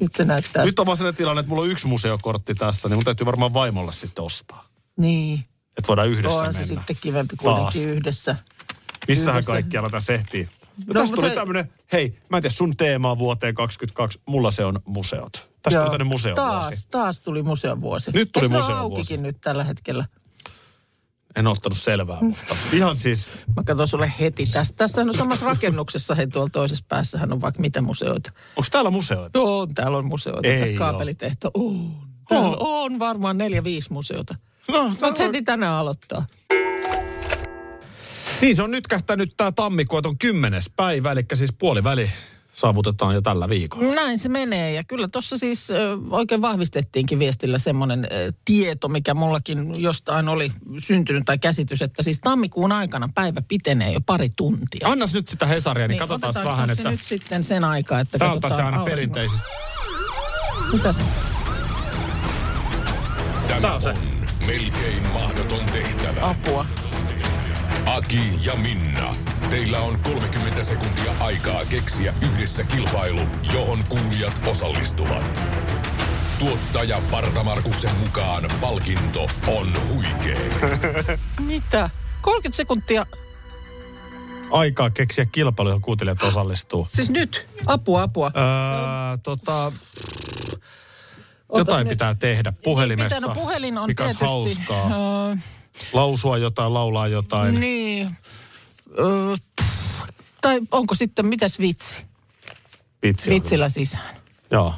Nyt 0.02 0.14
se 0.14 0.26
näyttää. 0.26 0.66
Nyt 0.66 0.80
on 0.80 0.86
vaan 0.86 0.98
sellainen 0.98 1.18
tilanne, 1.18 1.40
että 1.40 1.50
mulla 1.50 1.62
on 1.64 1.70
yksi 1.70 1.88
museokortti 1.88 2.56
tässä, 2.56 2.90
niin 2.90 2.98
mun 2.98 3.04
täytyy 3.06 3.26
varmaan 3.26 3.54
vaimolle 3.54 3.92
sitten 3.94 4.24
ostaa. 4.24 4.66
Niin. 4.98 5.40
Että 5.78 5.88
voidaan 5.88 6.10
yhdessä 6.10 6.38
On 6.40 6.46
se 6.46 6.52
mennä. 6.60 6.66
sitten 6.76 6.96
kivempi 7.02 7.36
kuitenkin 7.36 7.64
Taas. 7.64 7.76
yhdessä. 7.76 8.36
Missähän 9.08 9.34
Yhdessä. 9.36 9.52
kaikkialla 9.52 9.90
tässä 9.90 10.14
ehtii? 10.14 10.44
No, 10.88 10.94
No, 10.94 11.02
tästä 11.02 11.16
tuli 11.16 11.32
tämmönen, 11.32 11.72
hei, 11.94 12.18
mä 12.30 12.38
en 12.38 12.44
tiedä 12.44 12.54
sun 12.56 12.78
teema 12.78 13.12
on 13.12 13.20
vuoteen 13.20 13.56
22, 13.56 14.20
mulla 14.26 14.52
se 14.52 14.66
on 14.66 14.80
museot. 14.86 15.50
Tästä 15.62 15.80
tuli 15.80 15.92
tänne 15.92 16.04
museovuosi. 16.04 16.70
Taas, 16.70 16.88
taas 16.92 17.22
tuli 17.22 17.44
museon 17.44 17.82
vuosi. 17.82 18.12
Nyt 18.14 18.30
tuli 18.32 18.46
Eikö 18.46 18.54
ne 18.54 18.58
ole 18.58 18.64
museon 18.64 18.80
vuosi? 18.90 18.94
aukikin 19.02 19.24
nyt 19.24 19.38
tällä 19.42 19.64
hetkellä? 19.64 20.06
En 21.36 21.48
ottanut 21.48 21.78
selvää, 21.78 22.18
mutta 22.22 22.56
ihan 22.74 22.96
siis, 22.96 23.28
Mä 23.56 23.64
katson 23.64 23.88
sulle 23.88 24.14
heti 24.20 24.46
tästä. 24.46 24.76
Tässä 24.76 25.02
on 25.02 25.14
samassa 25.14 25.46
rakennuksessa, 25.46 26.16
hei 26.16 26.28
tuolla 26.28 26.50
toisessa 26.50 26.86
päässähän 26.88 27.34
on 27.34 27.42
vaikka 27.42 27.62
mitä 27.62 27.82
museoita. 27.82 28.32
onko 28.56 28.68
täällä 28.72 28.92
museoita? 28.92 29.40
Joo, 29.40 29.68
täällä 29.76 29.98
on 29.98 30.06
museoita. 30.06 30.48
Ei 30.48 30.60
tässä 30.60 30.76
kaapelitehto. 30.76 31.52
On. 31.54 31.92
Täällä 32.28 32.58
on 32.60 33.00
varmaan 33.00 33.38
neljä, 33.38 33.64
viisi 33.64 33.94
museota. 33.94 34.36
No, 34.68 34.92
Voit 35.02 35.20
heti 35.20 35.42
tänään 35.42 35.74
aloittaa. 35.74 36.26
Niin, 38.42 38.56
se 38.56 38.64
on 38.64 38.72
nyt 38.72 38.88
kähtänyt 38.88 39.34
tää 39.38 39.52
tammikuu, 39.52 39.98
että 39.98 40.10
on 40.10 40.18
kymmenes 40.18 40.72
päivä, 40.76 41.12
eli 41.12 41.26
siis 41.34 41.54
puoliväli 41.54 42.10
saavutetaan 42.54 43.16
jo 43.16 43.22
tällä 43.22 43.50
viikolla. 43.50 43.96
Näin 43.96 44.20
se 44.20 44.30
menee 44.30 44.74
ja 44.74 44.84
kyllä 44.84 45.08
tuossa 45.08 45.38
siis 45.38 45.68
oikein 46.10 46.42
vahvistettiinkin 46.42 47.20
viestillä 47.20 47.58
semmoinen 47.58 48.08
tieto, 48.46 48.88
mikä 48.88 49.14
mullakin 49.14 49.82
jostain 49.82 50.30
oli 50.30 50.52
syntynyt 50.78 51.26
tai 51.26 51.38
käsitys, 51.40 51.82
että 51.82 52.04
siis 52.04 52.20
tammikuun 52.20 52.72
aikana 52.72 53.10
päivä 53.16 53.42
pitenee 53.48 53.92
jo 53.92 54.02
pari 54.02 54.30
tuntia. 54.38 54.88
Annas 54.88 55.14
nyt 55.14 55.28
sitä 55.28 55.46
Hesaria, 55.46 55.88
niin, 55.88 56.00
katsotaan 56.00 56.30
otetaanko 56.30 56.52
vähän, 56.52 56.68
se 56.68 56.74
että 56.74 56.92
nyt 56.92 57.02
sitten 57.02 57.44
sen 57.44 57.64
aikaa, 57.64 58.00
että 58.00 58.18
tämä 58.18 58.32
on 58.32 58.42
katsotaan 58.42 58.52
tässä 58.52 58.66
aina 58.66 58.78
aurinko. 58.78 58.96
perinteisesti. 58.96 59.50
Mitäs? 60.74 60.98
Tää 63.62 63.76
on 63.76 63.82
se. 63.82 63.94
Melkein 64.46 65.04
mahdoton 65.14 65.66
tehtävä. 65.66 66.30
Apua. 66.30 66.66
Aki 67.96 68.46
ja 68.46 68.56
Minna. 68.56 69.16
Teillä 69.50 69.80
on 69.80 70.00
30 70.00 70.64
sekuntia 70.64 71.12
aikaa 71.20 71.66
keksiä 71.66 72.14
yhdessä 72.22 72.64
kilpailu, 72.64 73.22
johon 73.54 73.80
kuulijat 73.90 74.42
osallistuvat. 74.48 75.44
Tuottaja 76.40 77.02
Parta 77.12 77.44
Markuksen 77.44 77.96
mukaan 77.96 78.46
palkinto 78.62 79.28
on 79.48 79.68
huikea. 79.94 80.40
Mitä? 81.40 81.90
30 82.22 82.58
sekuntia. 82.58 83.06
Aikaa 84.52 84.90
keksiä 84.90 85.26
kilpailu, 85.26 85.70
johon 85.70 85.82
kuuntelijat 85.82 86.24
osallistuu. 86.24 86.88
Siis 86.92 87.10
nyt. 87.10 87.48
Apua, 87.66 88.04
apua. 88.04 88.32
Öö, 88.36 89.18
tota, 89.24 89.72
jotain 91.56 91.84
nyt. 91.86 91.90
pitää 91.90 92.16
tehdä 92.16 92.54
puhelimessa. 92.64 93.16
Pitää, 93.16 93.30
no 93.30 93.42
puhelin 93.42 93.78
on 93.78 93.88
mikä 93.90 94.04
tietysti. 94.04 94.26
hauskaa. 94.26 94.86
Öö, 95.30 95.36
Lausua 95.94 96.38
jotain, 96.38 96.74
laulaa 96.74 97.08
jotain. 97.08 97.60
niin. 97.60 98.18
Pff, 99.62 100.02
tai 100.42 100.60
onko 100.72 100.96
sitten, 100.96 101.26
mitäs 101.26 101.60
vitsi? 101.60 101.96
Vitsi 103.04 103.30
on 103.30 103.36
Vitsillä 103.36 103.70
sisään. 103.70 104.16
Joo. 104.52 104.74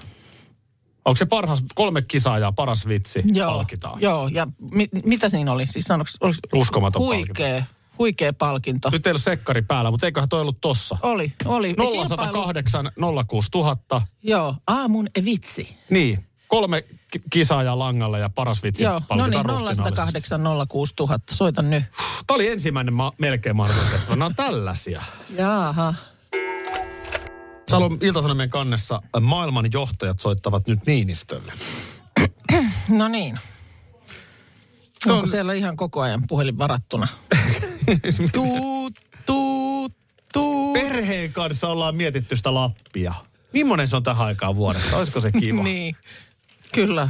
Onko 1.06 1.16
se 1.18 1.26
parhaas, 1.26 1.64
kolme 1.76 2.02
kisaajaa, 2.02 2.52
paras 2.52 2.88
vitsi, 2.88 3.24
Joo, 3.26 3.52
palkitaan. 3.52 4.02
joo. 4.02 4.28
ja 4.28 4.48
mi, 4.72 4.90
mitä 5.06 5.30
siinä 5.30 5.52
oli? 5.52 5.66
Siis 5.66 5.86
sanoks, 5.86 6.18
olisi 6.22 6.40
Uskomaton 6.56 7.02
huikea, 7.02 7.66
huikea 8.00 8.34
palkinto. 8.34 8.90
Nyt 8.90 9.08
ei 9.08 9.12
ole 9.12 9.20
sekkari 9.20 9.62
päällä, 9.62 9.92
mutta 9.92 10.06
eiköhän 10.06 10.30
toi 10.30 10.42
ollut 10.42 10.62
tossa. 10.62 10.98
Oli, 11.02 11.34
oli. 11.46 11.70
Ja 11.70 11.74
kilpailu- 11.84 12.08
0108 12.18 12.92
06000. 13.28 14.02
Joo, 14.24 14.56
aamun 14.68 15.08
vitsi. 15.26 15.76
Niin, 15.90 16.26
kolme 16.48 16.86
ki- 17.14 17.22
kisaajaa 17.30 17.80
langalla 17.80 18.18
ja 18.18 18.30
paras 18.30 18.64
vitsi 18.64 18.84
Joo, 18.84 19.02
no 19.10 19.28
niin, 19.28 19.46
ruhtinaallisesti. 19.46 19.84
0108 19.84 20.42
06000. 20.68 21.36
Soita 21.36 21.62
nyt. 21.62 21.84
Tämä 22.28 22.36
oli 22.36 22.48
ensimmäinen 22.48 22.94
ma- 22.94 23.14
melkein 23.18 23.56
tehtävä. 23.92 24.16
Nämä 24.16 24.26
on 24.26 24.36
tällaisia. 24.36 25.02
Jaaha. 25.38 25.94
Täällä 27.70 27.86
on 27.86 27.98
Ilta-Sanomien 28.02 28.50
kannessa 28.50 29.02
maailman 29.22 29.66
johtajat 29.74 30.20
soittavat 30.20 30.68
nyt 30.68 30.80
Niinistölle. 30.86 31.54
No 32.90 33.08
niin. 33.08 33.40
Se 35.06 35.12
Onko 35.12 35.24
on- 35.24 35.30
siellä 35.30 35.54
ihan 35.54 35.78
koko 35.78 36.02
ajan 36.02 36.24
puhelin 36.28 36.58
varattuna? 36.58 37.08
tuut, 38.34 38.94
tuut, 39.26 39.94
tuut. 40.34 40.74
Perheen 40.74 41.34
kanssa 41.34 41.68
ollaan 41.70 41.96
mietitty 41.96 42.36
sitä 42.36 42.54
Lappia. 42.54 43.14
Millainen 43.54 43.88
se 43.88 43.96
on 43.96 44.04
tähän 44.04 44.28
aikaan 44.28 44.56
vuodesta? 44.56 44.98
Olisiko 44.98 45.22
se 45.22 45.32
kiva? 45.32 45.64
niin, 45.74 45.96
kyllä. 46.74 47.10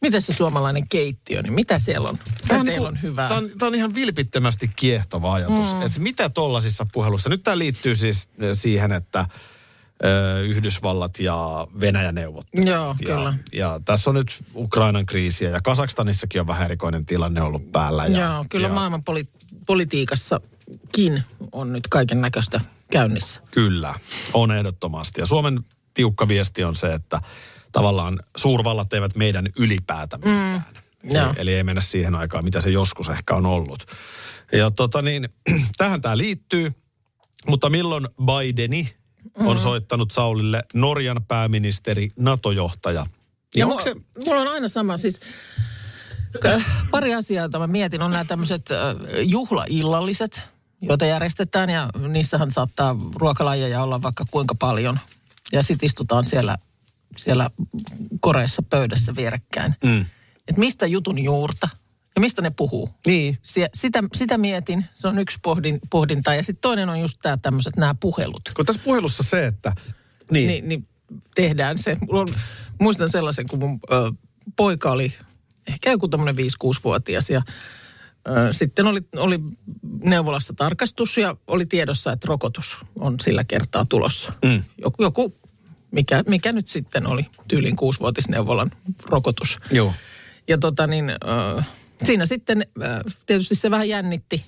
Miten 0.00 0.22
se 0.22 0.32
suomalainen 0.32 0.88
keittiö, 0.88 1.42
niin 1.42 1.52
mitä 1.52 1.78
siellä 1.78 2.08
on? 2.08 2.18
Mitä 2.42 2.54
on, 2.54 2.66
teillä 2.66 2.66
niinku- 2.66 2.84
on 2.84 3.02
hyvää? 3.02 3.28
tää 3.28 3.38
on, 3.38 3.50
tää 3.58 3.68
on 3.68 3.74
ihan 3.74 3.94
vilpittömästi 3.94 4.70
kiehtova 4.76 5.34
ajatus. 5.34 5.74
Mm. 5.74 5.82
Että 5.82 6.00
mitä 6.00 6.28
tollasissa 6.28 6.86
puhelussa? 6.92 7.30
Nyt 7.30 7.42
tämä 7.42 7.58
liittyy 7.58 7.96
siis 7.96 8.28
eh, 8.38 8.56
siihen, 8.58 8.92
että 8.92 9.26
ö, 10.04 10.40
Yhdysvallat 10.42 11.18
ja 11.18 11.66
Venäjä 11.80 12.12
neuvottelut. 12.12 12.66
Joo, 12.66 12.94
ja, 13.00 13.16
kyllä. 13.16 13.34
Ja 13.52 13.80
tässä 13.84 14.10
on 14.10 14.14
nyt 14.14 14.32
Ukrainan 14.54 15.06
kriisiä 15.06 15.50
ja 15.50 15.60
Kasakstanissakin 15.62 16.40
on 16.40 16.46
vähän 16.46 16.64
erikoinen 16.64 17.06
tilanne 17.06 17.42
ollut 17.42 17.72
päällä. 17.72 18.06
Ja, 18.06 18.18
Joo, 18.20 18.44
kyllä 18.50 18.68
ja, 18.68 18.74
maailman 18.74 19.02
poli- 19.10 19.40
politiikassakin 19.66 21.22
on 21.52 21.72
nyt 21.72 21.88
kaiken 21.88 22.20
näköistä 22.20 22.60
käynnissä. 22.90 23.40
Kyllä, 23.50 23.94
on 24.34 24.52
ehdottomasti. 24.52 25.20
Ja 25.20 25.26
Suomen 25.26 25.64
tiukka 25.94 26.28
viesti 26.28 26.64
on 26.64 26.76
se, 26.76 26.92
että 26.92 27.18
tavallaan 27.72 28.20
suurvallat 28.36 28.92
eivät 28.92 29.16
meidän 29.16 29.48
ylipäätä 29.58 30.16
mitään. 30.18 30.64
Mm. 31.02 31.14
Joo. 31.14 31.34
Eli 31.36 31.54
ei 31.54 31.64
mennä 31.64 31.80
siihen 31.80 32.14
aikaan, 32.14 32.44
mitä 32.44 32.60
se 32.60 32.70
joskus 32.70 33.08
ehkä 33.08 33.34
on 33.34 33.46
ollut. 33.46 33.86
Ja 34.52 34.70
tota 34.70 35.02
niin, 35.02 35.28
tähän 35.78 36.00
tämä 36.00 36.18
liittyy. 36.18 36.72
Mutta 37.46 37.70
milloin 37.70 38.08
Bideni 38.24 38.94
on 39.36 39.56
Mm. 39.56 39.60
soittanut 39.60 40.10
Saulille 40.10 40.62
Norjan 40.74 41.24
pääministeri, 41.28 42.08
NATO-johtaja? 42.18 43.06
Ja 43.54 43.66
onko 43.66 43.82
se, 43.82 43.94
Mulla 44.26 44.40
on 44.40 44.48
aina 44.48 44.68
sama, 44.68 44.96
siis 44.96 45.20
äh, 46.46 46.66
pari 46.90 47.14
asiaa, 47.14 47.44
jota 47.44 47.58
mä 47.58 47.66
mietin, 47.66 48.02
on 48.02 48.10
nämä 48.10 48.24
tämmöiset 48.24 48.70
äh, 48.70 48.78
juhlaillalliset, 49.22 50.42
joita 50.82 51.06
järjestetään 51.06 51.70
ja 51.70 51.88
niissähän 52.08 52.50
saattaa 52.50 52.96
ruokalajeja 53.14 53.82
olla 53.82 54.02
vaikka 54.02 54.24
kuinka 54.30 54.54
paljon. 54.54 54.98
Ja 55.52 55.62
sitten 55.62 55.86
istutaan 55.86 56.24
siellä, 56.24 56.58
siellä 57.16 57.50
koreassa 58.20 58.62
pöydässä 58.62 59.16
vierekkäin. 59.16 59.74
Mm. 59.84 60.04
Et 60.48 60.56
mistä 60.56 60.86
jutun 60.86 61.18
juurta 61.22 61.68
ja 62.14 62.20
mistä 62.20 62.42
ne 62.42 62.50
puhuu. 62.50 62.88
niin, 63.06 63.38
Sie- 63.42 63.70
sitä, 63.74 64.02
sitä 64.14 64.38
mietin, 64.38 64.84
se 64.94 65.08
on 65.08 65.18
yksi 65.18 65.38
pohdin, 65.42 65.78
pohdinta. 65.90 66.34
Ja 66.34 66.42
sitten 66.42 66.60
toinen 66.60 66.88
on 66.88 67.00
just 67.00 67.18
tämä 67.22 67.36
tämmöiset 67.42 67.76
nämä 67.76 67.94
puhelut. 68.00 68.50
kun 68.56 68.66
tässä 68.66 68.82
puhelussa 68.84 69.22
se, 69.22 69.46
että... 69.46 69.72
Niin, 70.30 70.48
Niin, 70.48 70.68
niin 70.68 70.88
tehdään 71.34 71.78
se. 71.78 71.96
On, 72.08 72.28
muistan 72.80 73.08
sellaisen, 73.08 73.46
kun 73.48 73.58
mun 73.58 73.80
ö, 73.92 74.12
poika 74.56 74.90
oli 74.90 75.12
ehkä 75.66 75.90
joku 75.90 76.08
tämmöinen 76.08 76.36
5-6-vuotias 76.36 77.30
ja 77.30 77.42
ö, 78.28 78.52
sitten 78.52 78.86
oli, 78.86 79.00
oli 79.16 79.40
neuvolassa 80.04 80.54
tarkastus 80.56 81.16
ja 81.18 81.36
oli 81.46 81.66
tiedossa, 81.66 82.12
että 82.12 82.26
rokotus 82.28 82.78
on 82.96 83.16
sillä 83.20 83.44
kertaa 83.44 83.84
tulossa. 83.88 84.32
Mm. 84.44 84.62
Joku, 84.82 85.02
joku 85.02 85.34
mikä, 85.92 86.22
mikä 86.26 86.52
nyt 86.52 86.68
sitten 86.68 87.06
oli 87.06 87.26
tyylin 87.48 87.76
kuusivuotisneuvolan 87.76 88.70
rokotus. 89.06 89.58
Joo. 89.70 89.94
Ja 90.48 90.58
tota 90.58 90.86
niin, 90.86 91.10
äh, 91.10 91.68
siinä 92.04 92.26
sitten 92.26 92.66
äh, 92.82 93.00
tietysti 93.26 93.54
se 93.54 93.70
vähän 93.70 93.88
jännitti, 93.88 94.44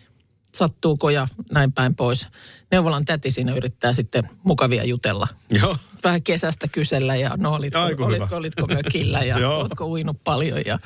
sattuuko 0.55 1.11
ja 1.11 1.29
näin 1.53 1.73
päin 1.73 1.95
pois. 1.95 2.27
Neuvolan 2.73 3.05
täti 3.05 3.31
siinä 3.31 3.55
yrittää 3.55 3.93
sitten 3.93 4.23
mukavia 4.45 4.85
jutella. 4.85 5.29
Joo. 5.51 5.77
Vähän 6.05 6.23
kesästä 6.23 6.69
kysellä 6.69 7.17
ja 7.17 7.37
no 7.37 7.55
olitko, 7.55 7.79
Aiku 7.79 8.05
hyvä. 8.05 8.17
olitko, 8.17 8.37
olitko 8.37 8.67
mökillä 8.67 9.23
ja 9.25 9.49
oletko 9.49 9.87
uinut 9.87 10.17
paljon 10.25 10.61
ja 10.67 10.79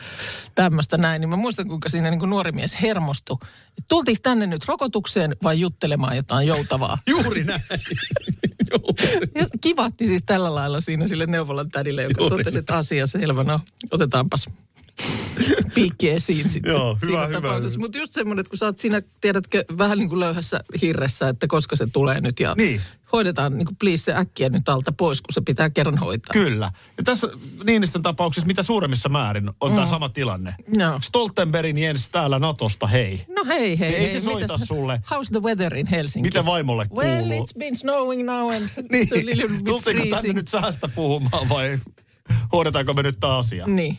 tämmöistä 0.54 0.98
näin. 0.98 1.20
Niin 1.20 1.28
mä 1.28 1.36
muistan, 1.36 1.68
kuinka 1.68 1.88
siinä 1.88 2.10
niin 2.10 2.18
kuin 2.18 2.30
nuori 2.30 2.52
mies 2.52 2.82
hermostui. 2.82 3.36
Tultiinko 3.88 4.20
tänne 4.22 4.46
nyt 4.46 4.64
rokotukseen 4.68 5.36
vai 5.42 5.60
juttelemaan 5.60 6.16
jotain 6.16 6.48
joutavaa? 6.48 6.98
Juuri 7.10 7.44
näin. 7.44 7.62
Ja 9.34 9.46
kivatti 9.60 10.06
siis 10.06 10.22
tällä 10.26 10.54
lailla 10.54 10.80
siinä 10.80 11.08
sille 11.08 11.26
neuvolan 11.26 11.70
tädille, 11.70 12.02
joka 12.02 12.22
Juuri 12.22 12.36
totesi, 12.36 12.58
että 12.58 12.76
asia 12.76 13.06
selvä. 13.06 13.44
No, 13.44 13.60
otetaanpas 13.90 14.46
piikki 15.74 16.10
esiin 16.10 16.48
sitten. 16.48 16.70
Joo, 16.72 16.98
hyvä, 17.02 17.06
siinä 17.26 17.38
hyvä, 17.38 17.54
hyvä. 17.54 17.68
Mutta 17.78 17.98
just 17.98 18.12
semmoinen, 18.12 18.40
että 18.40 18.50
kun 18.50 18.58
sä 18.58 18.66
oot 18.66 18.78
siinä, 18.78 19.02
tiedätkö, 19.20 19.64
vähän 19.78 19.98
niin 19.98 20.08
kuin 20.08 20.20
löyhässä 20.20 20.60
hirressä, 20.82 21.28
että 21.28 21.46
koska 21.46 21.76
se 21.76 21.86
tulee 21.92 22.20
nyt 22.20 22.40
ja 22.40 22.54
Niin. 22.56 22.80
hoidetaan 23.12 23.58
niin 23.58 23.66
kuin 23.66 23.76
please 23.76 24.02
se 24.02 24.14
äkkiä 24.14 24.48
nyt 24.48 24.68
alta 24.68 24.92
pois, 24.92 25.22
kun 25.22 25.32
se 25.32 25.40
pitää 25.40 25.70
kerran 25.70 25.98
hoitaa. 25.98 26.32
Kyllä. 26.32 26.72
Ja 26.96 27.02
tässä 27.04 27.28
Niinistön 27.64 28.02
tapauksessa 28.02 28.46
mitä 28.46 28.62
suuremmissa 28.62 29.08
määrin 29.08 29.50
on 29.60 29.70
Mm. 29.70 29.74
tämä 29.74 29.86
sama 29.86 30.08
tilanne. 30.08 30.54
Joo. 30.72 30.98
Stoltenbergin 31.02 31.78
Jens 31.78 32.08
täällä 32.10 32.38
Natosta, 32.38 32.86
hei. 32.86 33.24
No 33.36 33.44
hei, 33.44 33.78
hei, 33.78 33.94
Ei 33.94 34.00
hei. 34.00 34.20
se 34.20 34.24
soita 34.24 34.54
mitäs- 34.56 34.66
sulle. 34.66 35.00
How's 35.04 35.28
the 35.32 35.40
weather 35.42 35.76
in 35.76 35.86
Helsinki? 35.86 36.28
Mitä 36.28 36.46
vaimolle 36.46 36.86
Well, 36.96 37.18
kuuluu? 37.20 37.44
it's 37.44 37.58
been 37.58 37.76
snowing 37.76 38.24
now 38.26 38.50
and 38.50 38.62
Niin, 38.90 39.08
it's 39.08 39.22
a 39.22 39.26
little 39.26 39.48
bit 39.48 39.64
tultiinko 39.64 40.04
tänne 40.16 40.32
nyt 40.32 40.48
säästä 40.48 40.88
puhumaan 40.88 41.48
vai 41.48 41.78
hoidetaanko 42.52 42.94
me 42.94 43.02
nyt 43.02 43.16
tämä 43.20 43.36
asia? 43.38 43.66
Niin. 43.66 43.98